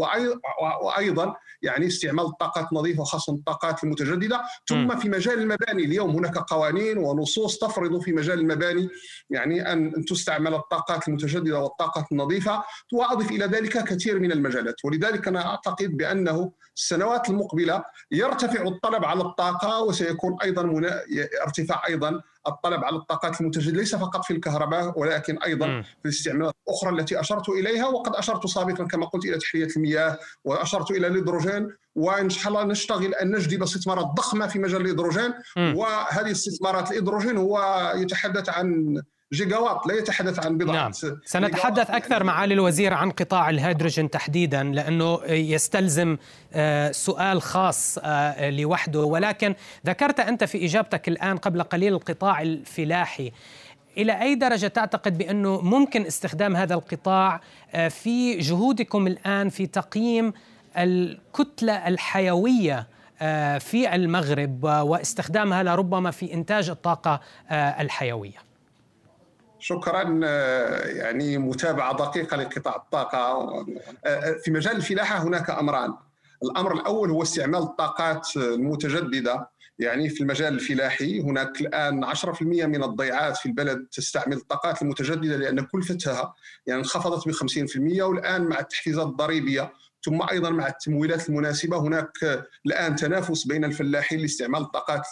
وأيضا 0.82 1.36
يعني 1.62 1.88
استعمال 1.88 2.26
الطاقات 2.26 2.68
النظيفه 2.72 3.02
وخاصة 3.02 3.34
الطاقات 3.34 3.84
المتجددة. 3.84 4.42
ثم 4.70 4.96
في 5.00 5.10
مجال 5.10 5.40
المباني 5.40 5.84
اليوم 5.84 6.16
هناك 6.16 6.38
قوانين 6.38 6.98
ونصوص 6.98 7.58
تفرض 7.58 8.02
في 8.02 8.12
مجال 8.12 8.40
المباني 8.40 8.90
يعني 9.30 9.72
ان 9.72 10.06
تستعمل 10.06 10.54
الطاقات 10.54 11.08
المتجددة 11.08 11.60
والطاقات 11.60 12.06
النظيفة. 12.12 12.64
وأضف 12.94 13.32
إلى 13.32 13.46
ذلك 13.46 13.84
كثير 13.84 14.20
من 14.20 14.32
المجالات. 14.32 14.76
ولذلك 14.86 15.28
أنا 15.28 15.46
أعتقد 15.46 15.98
بأنه 15.98 16.52
السنوات 16.76 17.30
المقبلة 17.30 17.84
يرتفع 18.12 18.62
الطلب 18.62 19.06
على 19.06 19.22
الطاقة 19.22 19.84
وسيكون 19.84 20.38
أيضا 20.44 20.82
ارتفاع 21.46 21.88
أيضا 21.88 22.22
الطلب 22.48 22.84
على 22.84 22.96
الطاقات 22.96 23.42
المتجددة 23.42 23.78
ليس 23.78 23.96
فقط 23.96 24.26
في 24.26 24.34
الكهرباء 24.34 25.00
ولكن 25.00 25.38
أيضا 25.38 25.68
م. 25.68 25.82
في 25.82 26.06
الاستعمالات 26.06 26.56
الأخرى 26.68 26.90
التي 27.00 27.20
أشرت 27.20 27.50
إليها 27.50 27.88
وقد 27.88 28.16
أشرت 28.16 28.48
سابقا 28.48 28.84
كما 28.84 29.06
قلت 29.06 29.26
إلى 29.26 29.38
تحلية 29.38 29.68
المياه 29.78 30.20
وأشرت 30.46 30.92
إلى 30.92 31.08
الهيدروجين 31.08 31.70
وإن 31.96 32.30
شاء 32.30 32.48
الله 32.48 32.64
نشتغل 32.64 33.14
أن 33.14 33.36
نجذب 33.36 33.64
استثمارات 33.64 34.06
ضخمة 34.06 34.48
في 34.48 34.60
مجال 34.60 34.82
الهيدروجين 34.82 35.34
وهذه 35.58 36.32
استثمارات 36.32 36.92
الهيدروجين 36.92 37.38
هو 37.38 37.92
يتحدث 37.96 38.50
عن 38.50 39.02
جيجاوات 39.34 39.88
لا 39.88 39.94
يتحدث 39.94 40.46
عن 40.46 40.58
بضعة 40.58 40.74
نعم. 40.74 40.92
سنتحدث 41.26 41.90
أكثر 41.90 42.24
معالي 42.24 42.54
الوزير 42.54 42.94
عن 42.94 43.12
قطاع 43.12 43.50
الهيدروجين 43.50 44.10
تحديدا 44.10 44.64
لأنه 44.64 45.20
يستلزم 45.28 46.18
آه، 46.54 46.92
سؤال 46.92 47.42
خاص 47.42 47.98
آه، 48.04 48.50
لوحده. 48.50 49.00
ولكن 49.00 49.56
ذكرت 49.86 50.20
أنت 50.20 50.44
في 50.44 50.66
إجابتك 50.66 51.08
الآن 51.08 51.38
قبل 51.38 51.64
قليل 51.64 51.94
القطاع 51.94 52.42
الفلاحي. 52.42 53.32
إلى 53.98 54.22
أي 54.22 54.36
درجة 54.36 54.68
تعتقد 54.68 55.18
بأنه 55.18 55.62
ممكن 55.62 56.06
استخدام 56.06 56.56
هذا 56.56 56.74
القطاع 56.74 57.42
آه، 57.74 57.88
في 57.88 58.38
جهودكم 58.38 59.08
الآن 59.08 59.50
في 59.50 59.68
تقييم 59.68 60.34
الكتلة 60.78 61.88
الحيوية 61.88 62.88
في 63.60 63.96
المغرب 63.96 64.64
واستخدامها 64.64 65.64
لربما 65.64 66.12
في 66.12 66.34
إنتاج 66.34 66.70
الطاقة 66.70 67.20
الحيوية؟ 67.52 68.53
شكرا 69.64 70.04
يعني 70.86 71.38
متابعة 71.38 71.98
دقيقة 71.98 72.38
لقطاع 72.38 72.76
الطاقة. 72.76 73.66
في 74.44 74.52
مجال 74.52 74.76
الفلاحة 74.76 75.24
هناك 75.24 75.50
أمران. 75.50 75.94
الأمر 76.44 76.74
الأول 76.74 77.10
هو 77.10 77.24
استعمال 77.24 77.60
الطاقات 77.60 78.28
المتجددة. 78.38 79.50
يعني 79.80 80.10
في 80.10 80.22
المجال 80.22 80.54
الفلاحي 80.54 81.22
هناك 81.22 81.62
الآن 81.62 82.06
10% 82.06 82.42
من 82.42 82.84
الضيعات 82.84 83.38
في 83.38 83.46
البلد 83.46 83.88
تستعمل 83.92 84.38
الطاقات 84.38 84.82
المتجددة 84.82 85.36
لأن 85.36 85.60
كلفتها 85.60 86.34
يعني 86.68 86.80
انخفضت 86.80 87.28
ب 87.28 87.32
50% 87.32 88.02
والآن 88.02 88.42
مع 88.42 88.60
التحفيزات 88.60 89.08
الضريبية 89.08 89.74
ثم 90.06 90.22
أيضا 90.32 90.50
مع 90.50 90.68
التمويلات 90.68 91.30
المناسبة 91.30 91.78
هناك 91.78 92.44
الآن 92.66 92.96
تنافس 92.96 93.48
بين 93.48 93.66
الفلاحين 93.66 94.20
لاستعمال 94.20 94.62
الطاقات 94.62 95.08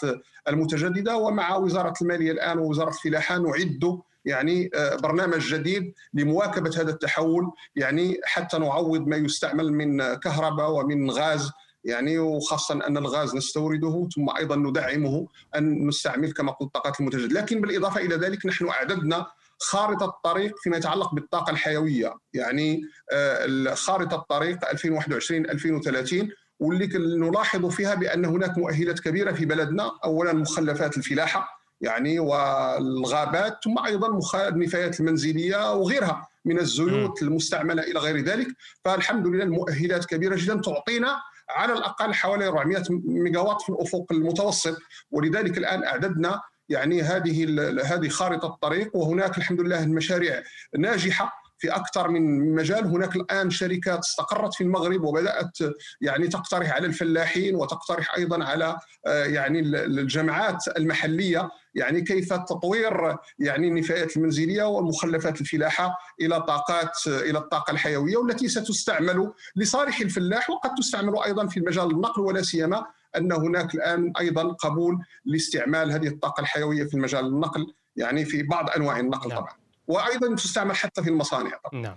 المتجددة. 0.48 1.18
ومع 1.18 1.56
وزارة 1.56 1.94
المالية 2.02 2.32
الآن 2.32 2.60
ووزارة 2.60 2.90
الفلاحة 2.90 3.38
نعد 3.38 4.02
يعني 4.26 4.70
آه، 4.76 4.96
برنامج 4.96 5.54
جديد 5.54 5.94
لمواكبة 6.14 6.82
هذا 6.82 6.90
التحول 6.92 7.52
يعني 7.76 8.18
حتى 8.24 8.58
نعوض 8.58 9.08
ما 9.08 9.16
يستعمل 9.16 9.74
من 9.74 10.14
كهرباء 10.14 10.72
ومن 10.72 11.12
غاز 11.12 11.52
يعني 11.84 12.20
وخاصة 12.20 12.88
أن 12.88 12.98
الغاز 12.98 13.36
نستورده 13.36 14.10
ثم 14.16 14.30
أيضا 14.38 14.56
ندعمه 14.56 15.28
أن 15.56 15.88
نستعمل 15.88 16.34
كما 16.34 16.52
قلت 16.52 16.68
الطاقات 16.68 17.00
المتجددة 17.00 17.42
لكن 17.42 17.62
بالإضافة 17.62 18.02
إلى 18.02 18.16
ذلك 18.16 18.46
نحن 18.46 18.70
أعددنا 18.70 19.28
خارطة 19.60 20.06
الطريق 20.06 20.56
فيما 20.58 20.78
يتعلق 20.78 21.16
بالطاقة 21.16 21.52
الحيوية 21.52 22.14
يعني 22.34 22.82
آه، 23.12 23.74
خارطة 23.74 24.16
الطريق 24.16 24.66
2021-2030 24.66 26.28
واللي 26.60 26.90
نلاحظ 26.98 27.66
فيها 27.66 27.96
بأن 27.96 28.26
هناك 28.26 28.58
مؤهلات 28.58 29.00
كبيرة 29.00 29.32
في 29.32 29.46
بلدنا. 29.46 29.92
أولا 30.06 30.34
مخلفات 30.34 30.98
الفلاحة 30.98 31.61
يعني 31.82 32.20
والغابات 32.20 33.58
ثم 33.64 33.86
أيضا 33.86 34.20
النفايات 34.48 35.00
المنزلية 35.00 35.74
وغيرها 35.74 36.28
من 36.46 36.60
الزيوت 36.60 37.22
المستعملة 37.22 37.84
إلى 37.84 38.00
غير 38.00 38.18
ذلك. 38.18 38.48
فالحمد 38.86 39.28
لله 39.28 39.44
المؤهلات 39.44 40.06
كبيرة 40.06 40.36
جدا 40.40 40.62
تعطينا 40.62 41.22
على 41.50 41.74
الأقل 41.74 42.14
حوالي 42.14 42.48
400 42.48 42.84
ميجا 43.06 43.40
وات 43.40 43.62
في 43.62 43.70
الأفق 43.70 44.06
المتوسط. 44.12 44.78
ولذلك 45.12 45.58
الآن 45.58 45.84
أعددنا 45.84 46.42
يعني 46.70 47.02
هذه 47.02 47.46
هذه 47.86 48.10
خارطة 48.10 48.48
الطريق 48.48 48.96
وهناك 48.96 49.38
الحمد 49.38 49.62
لله 49.62 49.84
المشاريع 49.84 50.44
ناجحة 50.78 51.42
في 51.58 51.70
أكثر 51.70 52.08
من 52.08 52.56
مجال. 52.56 52.86
هناك 52.86 53.16
الآن 53.16 53.50
شركات 53.50 54.00
استقرت 54.00 54.54
في 54.54 54.64
المغرب 54.64 55.04
وبدأت 55.04 55.58
يعني 56.02 56.28
تقترح 56.28 56.72
على 56.72 56.88
الفلاحين 56.88 57.56
وتقترح 57.56 58.16
أيضا 58.16 58.46
على 58.46 58.78
آه، 59.08 59.26
يعني 59.26 59.60
الجامعات 59.60 60.68
المحلية 60.78 61.50
يعني 61.76 62.02
كيف 62.02 62.34
تطوير 62.34 63.18
يعني 63.40 63.68
النفايات 63.68 64.18
المنزلية 64.18 64.64
والمخلفات 64.64 65.42
الفلاحة 65.42 65.98
إلى 66.22 66.42
طاقات 66.42 67.08
إلى 67.08 67.40
الطاقة 67.40 67.72
الحيوية 67.72 68.18
والتي 68.18 68.48
ستستعمل 68.48 69.34
لصالح 69.56 70.00
الفلاح 70.00 70.50
وقد 70.50 70.76
تستعمل 70.76 71.14
أيضا 71.26 71.48
في 71.48 71.58
المجال 71.58 71.92
النقل 71.92 72.22
ولا 72.22 72.42
سيما 72.42 72.86
أن 73.18 73.32
هناك 73.32 73.76
الآن 73.76 74.14
أيضا 74.20 74.44
قبول 74.54 74.98
لاستعمال 75.26 75.92
هذه 75.92 76.08
الطاقة 76.08 76.42
الحيوية 76.42 76.84
في 76.84 76.94
المجال 76.94 77.26
النقل 77.26 77.74
يعني 77.96 78.26
في 78.26 78.44
بعض 78.44 78.70
أنواع 78.70 79.00
النقل 79.00 79.30
نعم. 79.30 79.40
طبعا 79.40 79.54
وأيضا 79.88 80.36
تستعمل 80.36 80.76
حتى 80.76 81.04
في 81.04 81.10
المصانع 81.10 81.52
طبعا. 81.72 81.82
نعم 81.82 81.96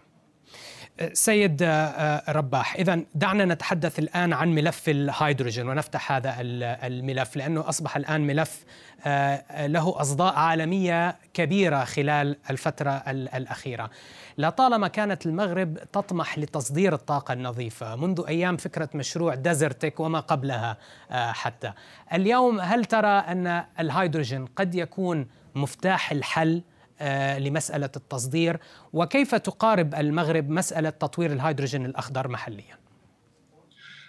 سيد 1.13 1.63
آه، 1.63 1.69
آه، 1.69 2.33
رباح 2.33 2.75
اذا 2.75 3.01
دعنا 3.15 3.45
نتحدث 3.45 3.99
الآن 3.99 4.33
عن 4.33 4.55
ملف 4.55 4.89
الهيدروجين 4.89 5.69
ونفتح 5.69 6.13
هذا 6.13 6.35
الملف 6.41 7.37
لأنه 7.37 7.69
أصبح 7.69 7.97
الآن 7.97 8.27
ملف 8.27 8.65
آه، 9.07 9.67
له 9.67 10.01
أصداء 10.01 10.35
عالمية 10.35 11.17
كبيرة 11.35 11.85
خلال 11.85 12.37
الفترة 12.51 12.91
الأخيرة. 13.11 13.91
لطالما 14.39 14.89
كانت 14.89 15.27
المغرب 15.27 15.79
تطمح 15.93 16.39
لتصدير 16.39 16.95
الطاقة 16.95 17.33
النظيفة 17.33 17.97
منذ 17.97 18.25
أيام 18.29 18.57
فكرة 18.57 18.89
مشروع 18.95 19.35
ديزرتك 19.35 20.01
وما 20.01 20.21
قبلها 20.21 20.77
حتى. 21.11 21.73
اليوم 22.13 22.61
هل 22.61 22.85
ترى 22.85 23.09
أن 23.09 23.65
الهيدروجين 23.81 24.47
قد 24.47 24.75
يكون 24.75 25.27
مفتاح 25.55 26.13
الحل 26.13 26.63
لمسألة 27.39 27.91
التصدير 27.97 28.61
وكيف 28.93 29.35
تقارب 29.35 29.95
المغرب 29.95 30.51
مسألة 30.51 30.91
تطوير 30.91 31.33
الهيدروجين 31.33 31.87
الأخضر 31.87 32.29
محليا؟ 32.29 32.79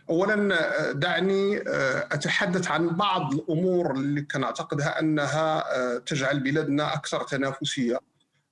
اولا 0.10 0.56
آه، 0.56 0.92
دعني 0.92 1.58
آه، 1.58 2.08
أتحدث 2.12 2.72
عن 2.72 2.88
بعض 2.88 3.34
الأمور 3.34 3.92
اللي 3.92 4.22
كان 4.22 4.44
أعتقدها 4.44 5.00
أنها 5.00 5.64
تجعل 6.00 6.40
بلادنا 6.40 6.94
أكثر 6.94 7.24
تنافسية. 7.24 8.00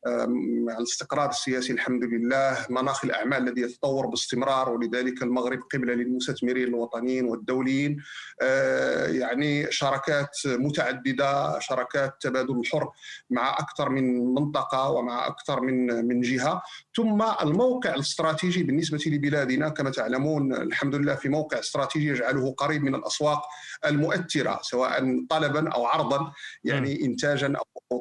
الاستقرار 0.07 1.29
السياسي 1.29 1.73
الحمد 1.73 2.03
لله 2.03 2.57
مناخ 2.69 3.05
الأعمال 3.05 3.47
الذي 3.47 3.61
يتطور 3.61 4.05
باستمرار 4.05 4.69
ولذلك 4.69 5.23
المغرب 5.23 5.59
قبلة 5.73 5.93
للمستثمرين 5.93 6.67
الوطنيين 6.67 7.25
والدوليين. 7.25 8.03
أه، 8.41 9.07
يعني 9.07 9.71
شراكات 9.71 10.37
متعددة 10.45 11.59
شراكات 11.59 12.15
تبادل 12.21 12.59
الحر 12.59 12.89
مع 13.29 13.57
أكثر 13.59 13.89
من 13.89 14.33
منطقة 14.33 14.89
ومع 14.89 15.27
أكثر 15.27 15.61
من 15.61 16.05
من 16.05 16.21
جهة. 16.21 16.61
ثم 16.95 17.23
الموقع 17.41 17.95
الاستراتيجي 17.95 18.63
بالنسبة 18.63 18.99
لبلادنا 19.07 19.69
كما 19.69 19.89
تعلمون 19.89 20.53
الحمد 20.53 20.95
لله 20.95 21.15
في 21.15 21.29
موقع 21.29 21.59
استراتيجي 21.59 22.07
يجعله 22.07 22.51
قريب 22.51 22.83
من 22.83 22.95
الأسواق 22.95 23.41
المؤثرة 23.85 24.59
سواء 24.61 25.25
طلبا 25.29 25.69
أو 25.69 25.85
عرضا 25.85 26.31
يعني 26.63 27.05
إنتاجا 27.05 27.53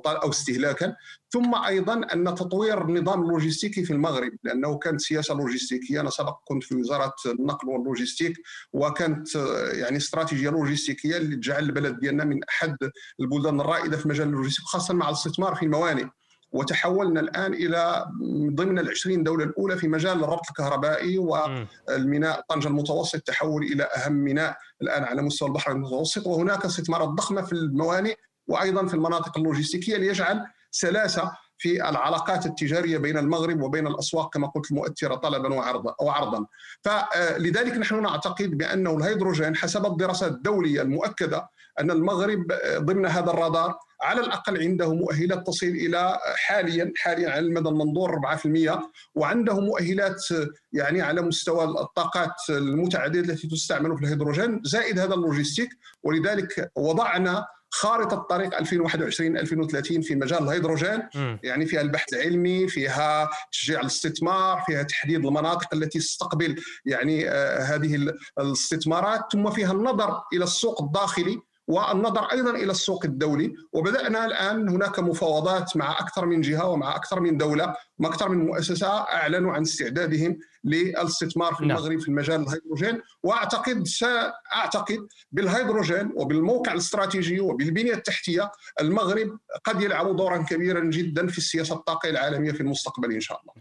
أو 0.07 0.31
استهلاكا. 0.31 0.97
ثم 1.33 1.55
أيضا 1.55 1.95
أن 2.13 2.25
تطوير 2.25 2.85
النظام 2.89 3.23
اللوجستيكي 3.23 3.85
في 3.85 3.93
المغرب 3.93 4.33
لأنه 4.45 4.79
كانت 4.79 5.01
سياسة 5.01 5.35
لوجستيكية. 5.35 6.01
أنا 6.01 6.11
سبق 6.11 6.39
كنت 6.45 6.65
في 6.65 6.75
وزارة 6.75 7.15
النقل 7.27 7.69
واللوجستيك 7.69 8.37
وكانت 8.73 9.35
يعني 9.73 9.97
استراتيجية 9.97 10.51
لوجستيكية 10.51 11.17
اللي 11.17 11.37
تجعل 11.37 11.63
البلد 11.63 11.99
ديالنا 12.01 12.25
من 12.25 12.45
أحد 12.45 12.77
البلدان 13.21 13.61
الرائدة 13.61 13.97
في 13.97 14.09
مجال 14.09 14.29
اللوجستيك 14.29 14.65
خاصة 14.65 14.95
مع 14.95 15.09
الاستثمار 15.09 15.55
في 15.55 15.63
الموانئ. 15.63 16.07
وتحولنا 16.53 17.21
الآن 17.21 17.55
إلى 17.55 18.07
ضمن 18.55 18.79
العشرين 18.79 19.23
دولة 19.23 19.45
الأولى 19.45 19.77
في 19.77 19.89
مجال 19.89 20.25
الربط 20.25 20.49
الكهربائي 20.49 21.19
والميناء 21.19 22.45
طنجه 22.49 22.69
المتوسط 22.69 23.21
تحول 23.21 23.63
إلى 23.63 23.85
أهم 23.85 24.13
ميناء 24.13 24.57
الآن 24.83 25.05
على 25.05 25.23
مستوى 25.23 25.49
البحر 25.49 25.73
المتوسط. 25.73 26.27
وهناك 26.27 26.65
استثمارات 26.65 27.09
ضخمة 27.09 27.43
في 27.43 27.53
الموانئ 27.53 28.15
وأيضا 28.47 28.87
في 28.87 28.95
المناطق 28.95 29.39
اللوجستيكية 29.39 29.97
ليجعل 29.97 30.47
سلاسه 30.73 31.33
في 31.59 31.89
العلاقات 31.89 32.47
التجارية 32.47 32.99
بين 32.99 33.19
المغرب 33.19 33.63
وبين 33.63 33.87
الأسواق 33.87 34.35
كما 34.35 34.47
قلت 34.47 34.71
المؤثرة 34.71 35.15
طلبا 35.15 35.55
وعرضا 35.55 35.95
أو 36.01 36.11
عرضا 36.11 36.47
فلذلك 36.83 37.73
نحن 37.73 38.03
نعتقد 38.03 38.51
بانه 38.59 38.97
الهيدروجين 38.97 39.57
حسب 39.57 39.87
الدراسات 39.87 40.33
الدولية 40.33 40.83
المؤكدة 40.83 41.49
أن 41.81 41.91
المغرب 41.91 42.47
ضمن 42.77 43.07
هذا 43.07 43.31
الرادار 43.31 43.79
على 44.03 44.21
الأقل 44.21 44.63
عنده 44.63 44.95
مؤهلات 44.95 45.47
تصل 45.47 45.67
إلى 45.67 46.19
حاليا 46.37 46.93
حاليا 46.97 47.31
على 47.31 47.39
المدى 47.39 47.69
المنظور 47.69 48.21
4% 48.37 48.81
وعنده 49.15 49.61
مؤهلات 49.61 50.25
يعني 50.73 51.03
على 51.03 51.23
مستوى 51.23 51.65
الطاقات 51.65 52.35
المتجددة 52.51 53.33
التي 53.33 53.49
تستعمل 53.49 53.97
في 53.97 54.05
الهيدروجين 54.05 54.61
زائد 54.65 54.99
هذا 54.99 55.15
اللوجستيك 55.15 55.69
ولذلك 56.03 56.71
وضعنا 56.77 57.47
خارطة 57.73 58.15
الطريق 58.15 58.55
2021 58.59 59.37
2030 59.37 60.01
في 60.03 60.15
مجال 60.15 60.43
الهيدروجين 60.43 61.03
م. 61.15 61.37
يعني 61.43 61.67
فيها 61.67 61.81
البحث 61.81 62.15
العلمي 62.15 62.69
فيها 62.69 63.31
تشجيع 63.53 63.81
الاستثمار 63.81 64.63
فيها 64.67 64.83
تحديد 64.83 65.27
المناطق 65.27 65.75
التي 65.75 65.99
تستقبل 65.99 66.63
يعني 66.85 67.31
آه 67.31 67.59
هذه 67.59 68.13
الاستثمارات 68.39 69.21
ثم 69.33 69.51
فيها 69.51 69.73
النظر 69.73 70.23
إلى 70.33 70.45
السوق 70.45 70.83
الداخلي 70.83 71.39
والنظر 71.67 72.25
أيضا 72.25 72.51
إلى 72.51 72.71
السوق 72.71 73.05
الدولي 73.05 73.55
وبدأنا 73.73 74.27
الآن 74.27 74.69
هناك 74.69 74.99
مفاوضات 74.99 75.77
مع 75.77 76.01
أكثر 76.01 76.27
من 76.27 76.41
جهة 76.41 76.69
ومع 76.69 76.97
أكثر 76.97 77.21
من 77.21 77.37
دولة 77.37 77.75
ومع 77.99 78.09
أكثر 78.09 78.29
من 78.29 78.47
مؤسسة 78.47 78.89
أعلنوا 78.89 79.53
عن 79.53 79.63
استعدادهم 79.63 80.39
للاستثمار 80.65 81.55
في 81.55 81.67
نعم. 81.67 81.77
المغرب 81.77 82.01
في 82.01 82.09
المجال 82.09 82.43
الهيدروجين 82.43 83.01
وأعتقد 83.23 83.87
سأعتقد 83.87 85.07
بالهيدروجين 85.33 86.13
وبالموقع 86.17 86.73
الاستراتيجي 86.73 87.41
وبالبنية 87.41 87.93
التحتية 87.93 88.53
المغرب 88.81 89.39
قد 89.65 89.83
يلعب 89.83 90.17
دورا 90.17 90.39
كبيرا 90.39 90.81
جدا 90.85 91.27
في 91.27 91.39
السياسة 91.39 91.75
الطاقه 91.75 92.09
العالمية 92.09 92.53
في 92.53 92.61
المستقبل 92.61 93.13
إن 93.13 93.21
شاء 93.21 93.41
الله. 93.41 93.53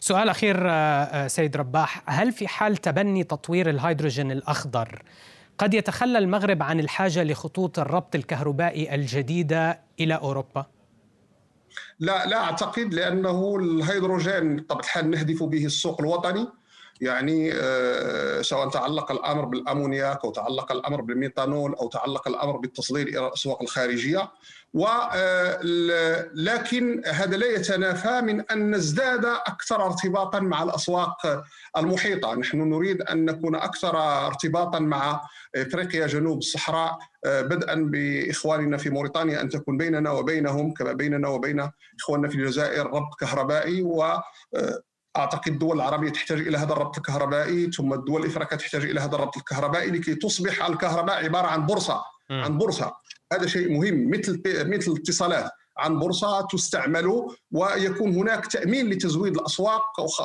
سؤال 0.00 0.28
أخير 0.28 0.68
آه، 0.68 0.72
آه، 0.72 1.26
سيد 1.26 1.56
رباح، 1.56 2.02
هل 2.06 2.32
في 2.32 2.48
حال 2.48 2.76
تبني 2.76 3.24
تطوير 3.24 3.70
الهيدروجين 3.70 4.32
الأخضر 4.32 5.02
قد 5.58 5.74
يتخلى 5.74 6.18
المغرب 6.18 6.62
عن 6.62 6.80
الحاجة 6.80 7.24
لخطوط 7.24 7.78
الربط 7.78 8.14
الكهربائي 8.14 8.94
الجديدة 8.94 9.80
إلى 10.00 10.14
أوروبا؟ 10.14 10.66
لا 12.00 12.26
لا 12.26 12.36
أعتقد 12.36 12.94
لأنه 12.94 13.56
الهيدروجين 13.56 14.56
بطبيعه 14.56 14.80
الحال 14.80 15.10
نهدف 15.10 15.42
به 15.42 15.66
السوق 15.66 16.00
الوطني. 16.00 16.48
يعني 17.00 17.50
آه، 17.54 18.42
سواء 18.42 18.68
تعلق 18.68 19.12
الأمر 19.12 19.44
بالأمونياك 19.44 20.24
أو 20.24 20.30
تعلق 20.30 20.72
الأمر 20.72 21.00
بالميثانول 21.00 21.74
أو 21.74 21.88
تعلق 21.88 22.28
الأمر 22.28 22.56
بالتصدير 22.56 23.06
إلى 23.06 23.26
الأسواق 23.26 23.62
الخارجية. 23.62 24.30
ولكن 24.74 25.64
آه، 27.04 27.10
هذا 27.10 27.36
لا 27.36 27.46
يتنافى 27.46 28.20
من 28.20 28.40
أن 28.40 28.74
نزداد 28.74 29.24
أكثر 29.24 29.86
ارتباطا 29.86 30.40
مع 30.40 30.62
الأسواق 30.62 31.44
المحيطة، 31.76 32.34
نحن 32.34 32.68
نريد 32.68 33.02
أن 33.02 33.24
نكون 33.24 33.54
أكثر 33.54 33.96
ارتباطا 34.26 34.78
مع 34.78 35.20
إفريقيا 35.56 36.06
جنوب 36.06 36.38
الصحراء 36.38 36.98
آه، 37.24 37.42
بدءا 37.42 37.74
بإخواننا 37.74 38.76
في 38.76 38.90
موريتانيا 38.90 39.40
أن 39.40 39.48
تكون 39.48 39.76
بيننا 39.76 40.10
وبينهم 40.10 40.74
كما 40.74 40.92
بيننا 40.92 41.28
وبين 41.28 41.70
إخواننا 42.00 42.28
في 42.28 42.34
الجزائر 42.34 42.86
ربط 42.86 43.14
كهربائي. 43.20 43.82
و 43.82 44.04
أعتقد 45.18 45.52
الدول 45.52 45.76
العربية 45.76 46.10
تحتاج 46.10 46.38
إلى 46.40 46.58
هذا 46.58 46.72
الربط 46.72 46.96
الكهربائي 46.96 47.70
ثم 47.70 47.92
الدول 47.92 48.20
الإفريقية 48.22 48.56
تحتاج 48.56 48.84
إلى 48.84 49.00
هذا 49.00 49.14
الربط 49.14 49.36
الكهربائي 49.36 49.90
لكي 49.90 50.14
تصبح 50.14 50.66
الكهرباء 50.66 51.24
عبارة 51.24 51.46
عن 51.46 51.66
بورصة 51.66 52.02
عن 52.30 52.58
بورصة. 52.58 52.92
هذا 53.32 53.46
شيء 53.46 53.72
مهم. 53.72 54.10
مثل 54.10 54.42
مثل 54.46 54.92
الاتصالات 54.92 55.50
عن 55.78 55.98
بورصة 55.98 56.40
تستعمل 56.40 57.26
ويكون 57.50 58.16
هناك 58.16 58.46
تأمين 58.46 58.90
لتزويد 58.90 59.36
الأسواق 59.36 59.82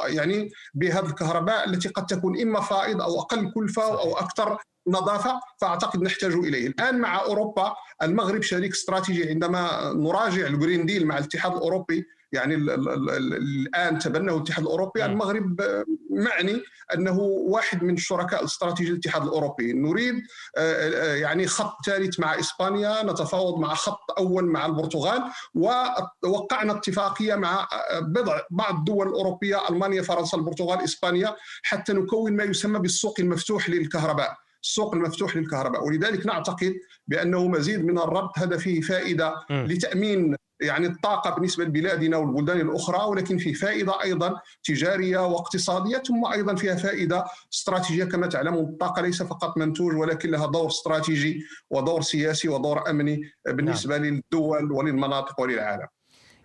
يعني 0.08 0.51
بهذه 0.73 1.06
الكهرباء 1.06 1.69
التي 1.69 1.89
قد 1.89 2.06
تكون 2.06 2.41
إما 2.41 2.62
فائض 2.62 3.01
أو 3.01 3.19
أقل 3.19 3.51
كلفة 3.51 3.84
أو 3.84 4.17
أكثر 4.17 4.58
نظافة 4.88 5.39
فأعتقد 5.62 6.01
نحتاج 6.01 6.34
إليه. 6.34 6.67
الآن 6.67 6.99
مع 6.99 7.21
أوروبا 7.21 7.73
المغرب 8.03 8.41
شريك 8.41 8.71
استراتيجي 8.71 9.29
عندما 9.29 9.93
نراجع 9.95 10.47
الجرين 10.47 10.86
ديل 10.86 11.08
مع 11.08 11.17
الاتحاد 11.17 11.51
الأوروبي. 11.51 12.06
يعني 12.34 12.56
الآن 12.56 14.00
تبناه 14.00 14.36
الاتحاد 14.36 14.63
الأوروبي. 14.63 15.06
المغرب 15.06 15.62
معني 16.10 16.62
أنه 16.93 17.19
واحد 17.22 17.84
من 17.84 17.93
الشركاء 17.93 18.39
الاستراتيجي 18.39 18.91
الاتحاد 18.91 19.22
الأوروبي. 19.22 19.74
نريد 19.74 20.15
آه، 20.58 20.89
آه، 20.89 21.15
يعني 21.15 21.48
خط 21.48 21.86
ثالث 21.86 22.19
مع 22.19 22.39
إسبانيا 22.39 23.04
نتفاوض 23.04 23.60
مع 23.60 23.74
خط 23.74 24.12
أول 24.17 24.46
مع 24.46 24.65
البرتغال 24.65 25.24
ووقعنا 25.56 26.74
اتفاقية 26.74 27.36
مع 27.36 27.67
آه، 27.91 28.00
بضع 28.00 28.39
بعض 28.52 28.76
الدول 28.76 29.08
الاوروبيه 29.08 29.69
ألمانيا 29.69 30.02
فرنسا 30.02 30.38
البرتغال 30.38 30.84
إسبانيا 30.84 31.36
حتى 31.63 31.93
نكون 31.93 32.34
ما 32.34 32.43
يسمى 32.43 32.80
بالسوق 32.80 33.15
المفتوح 33.19 33.69
للكهرباء. 33.69 34.36
السوق 34.63 34.96
المفتوح 34.96 35.36
للكهرباء. 35.36 35.88
ولذلك 35.88 36.26
نعتقد 36.26 36.74
بأنه 37.08 37.48
مزيد 37.48 37.86
من 37.86 37.98
الربط 37.98 38.39
هذا 38.39 38.58
فيه 38.58 38.82
فائده 38.82 39.34
لتأمين 39.50 40.36
يعني 40.63 40.88
الطاقة 40.88 41.36
بالنسبة 41.36 41.63
لبلادنا 41.63 42.17
والبلدان 42.17 42.62
الأخرى 42.62 43.10
ولكن 43.10 43.38
فيه 43.38 43.54
فائدة 43.54 44.04
أيضا 44.04 44.36
تجارية 44.63 45.28
واقتصادية 45.28 45.97
ثم 45.97 46.26
أيضا 46.26 46.56
فيها 46.56 46.76
فائدة 46.76 47.26
استراتيجية 47.54 48.04
كما 48.04 48.28
تعلمون 48.28 48.63
الطاقة 48.65 49.02
ليس 49.02 49.23
فقط 49.23 49.58
منتوج 49.58 49.95
ولكن 49.95 50.32
لها 50.32 50.45
دور 50.45 50.67
استراتيجي 50.67 51.43
ودور 51.69 52.02
سياسي 52.02 52.49
ودور 52.49 52.89
أمني 52.89 53.21
بالنسبة 53.47 53.97
نعم. 53.97 54.06
للدول 54.06 54.71
وللمناطق 54.71 55.41
وللعالم. 55.41 55.88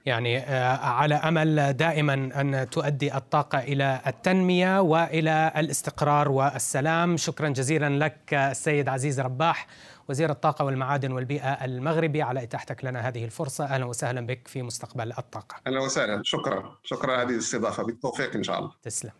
يعني 0.06 0.38
آه، 0.38 0.76
على 0.76 1.14
أمل 1.14 1.72
دائما 1.72 2.14
أن 2.14 2.70
تؤدي 2.70 3.14
الطاقة 3.16 3.58
إلى 3.58 4.00
التنمية 4.06 4.80
وإلى 4.80 5.52
الاستقرار 5.56 6.28
والسلام 6.28 7.16
شكرا 7.16 7.48
جزيلا 7.48 8.04
لك 8.04 8.34
السيد 8.34 8.88
عزيز 8.88 9.20
رباح 9.20 9.66
وزير 10.08 10.30
الطاقة 10.30 10.64
والمعادن 10.64 11.12
والبيئة 11.12 11.64
المغربي 11.64 12.22
على 12.22 12.42
إتاحتك 12.42 12.84
لنا 12.84 13.08
هذه 13.08 13.24
الفرصة. 13.24 13.64
أهلا 13.64 13.84
وسهلا 13.84 14.26
بك 14.26 14.48
في 14.48 14.62
مستقبل 14.62 15.12
الطاقة. 15.18 15.56
أهلا 15.66 15.80
وسهلا. 15.80 16.22
شكرا. 16.24 16.78
شكرا 16.84 17.12
على 17.12 17.22
هذه 17.22 17.34
الاستضافة. 17.34 17.82
بالتوفيق 17.82 18.34
إن 18.34 18.42
شاء 18.42 18.58
الله. 18.58 18.72
تسلم. 18.82 19.12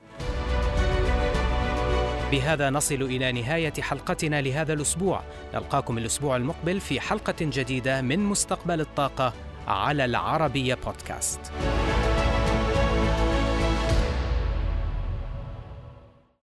بهذا 2.30 2.70
نصل 2.70 3.02
إلى 3.02 3.32
نهاية 3.32 3.72
حلقتنا 3.80 4.40
لهذا 4.40 4.72
الأسبوع. 4.72 5.22
نلقاكم 5.54 5.98
الأسبوع 5.98 6.36
المقبل 6.36 6.80
في 6.80 7.00
حلقة 7.00 7.36
جديدة 7.40 8.02
من 8.02 8.18
مستقبل 8.18 8.80
الطاقة 8.80 9.32
على 9.66 10.04
العربية 10.04 10.74
بودكاست. 10.74 11.40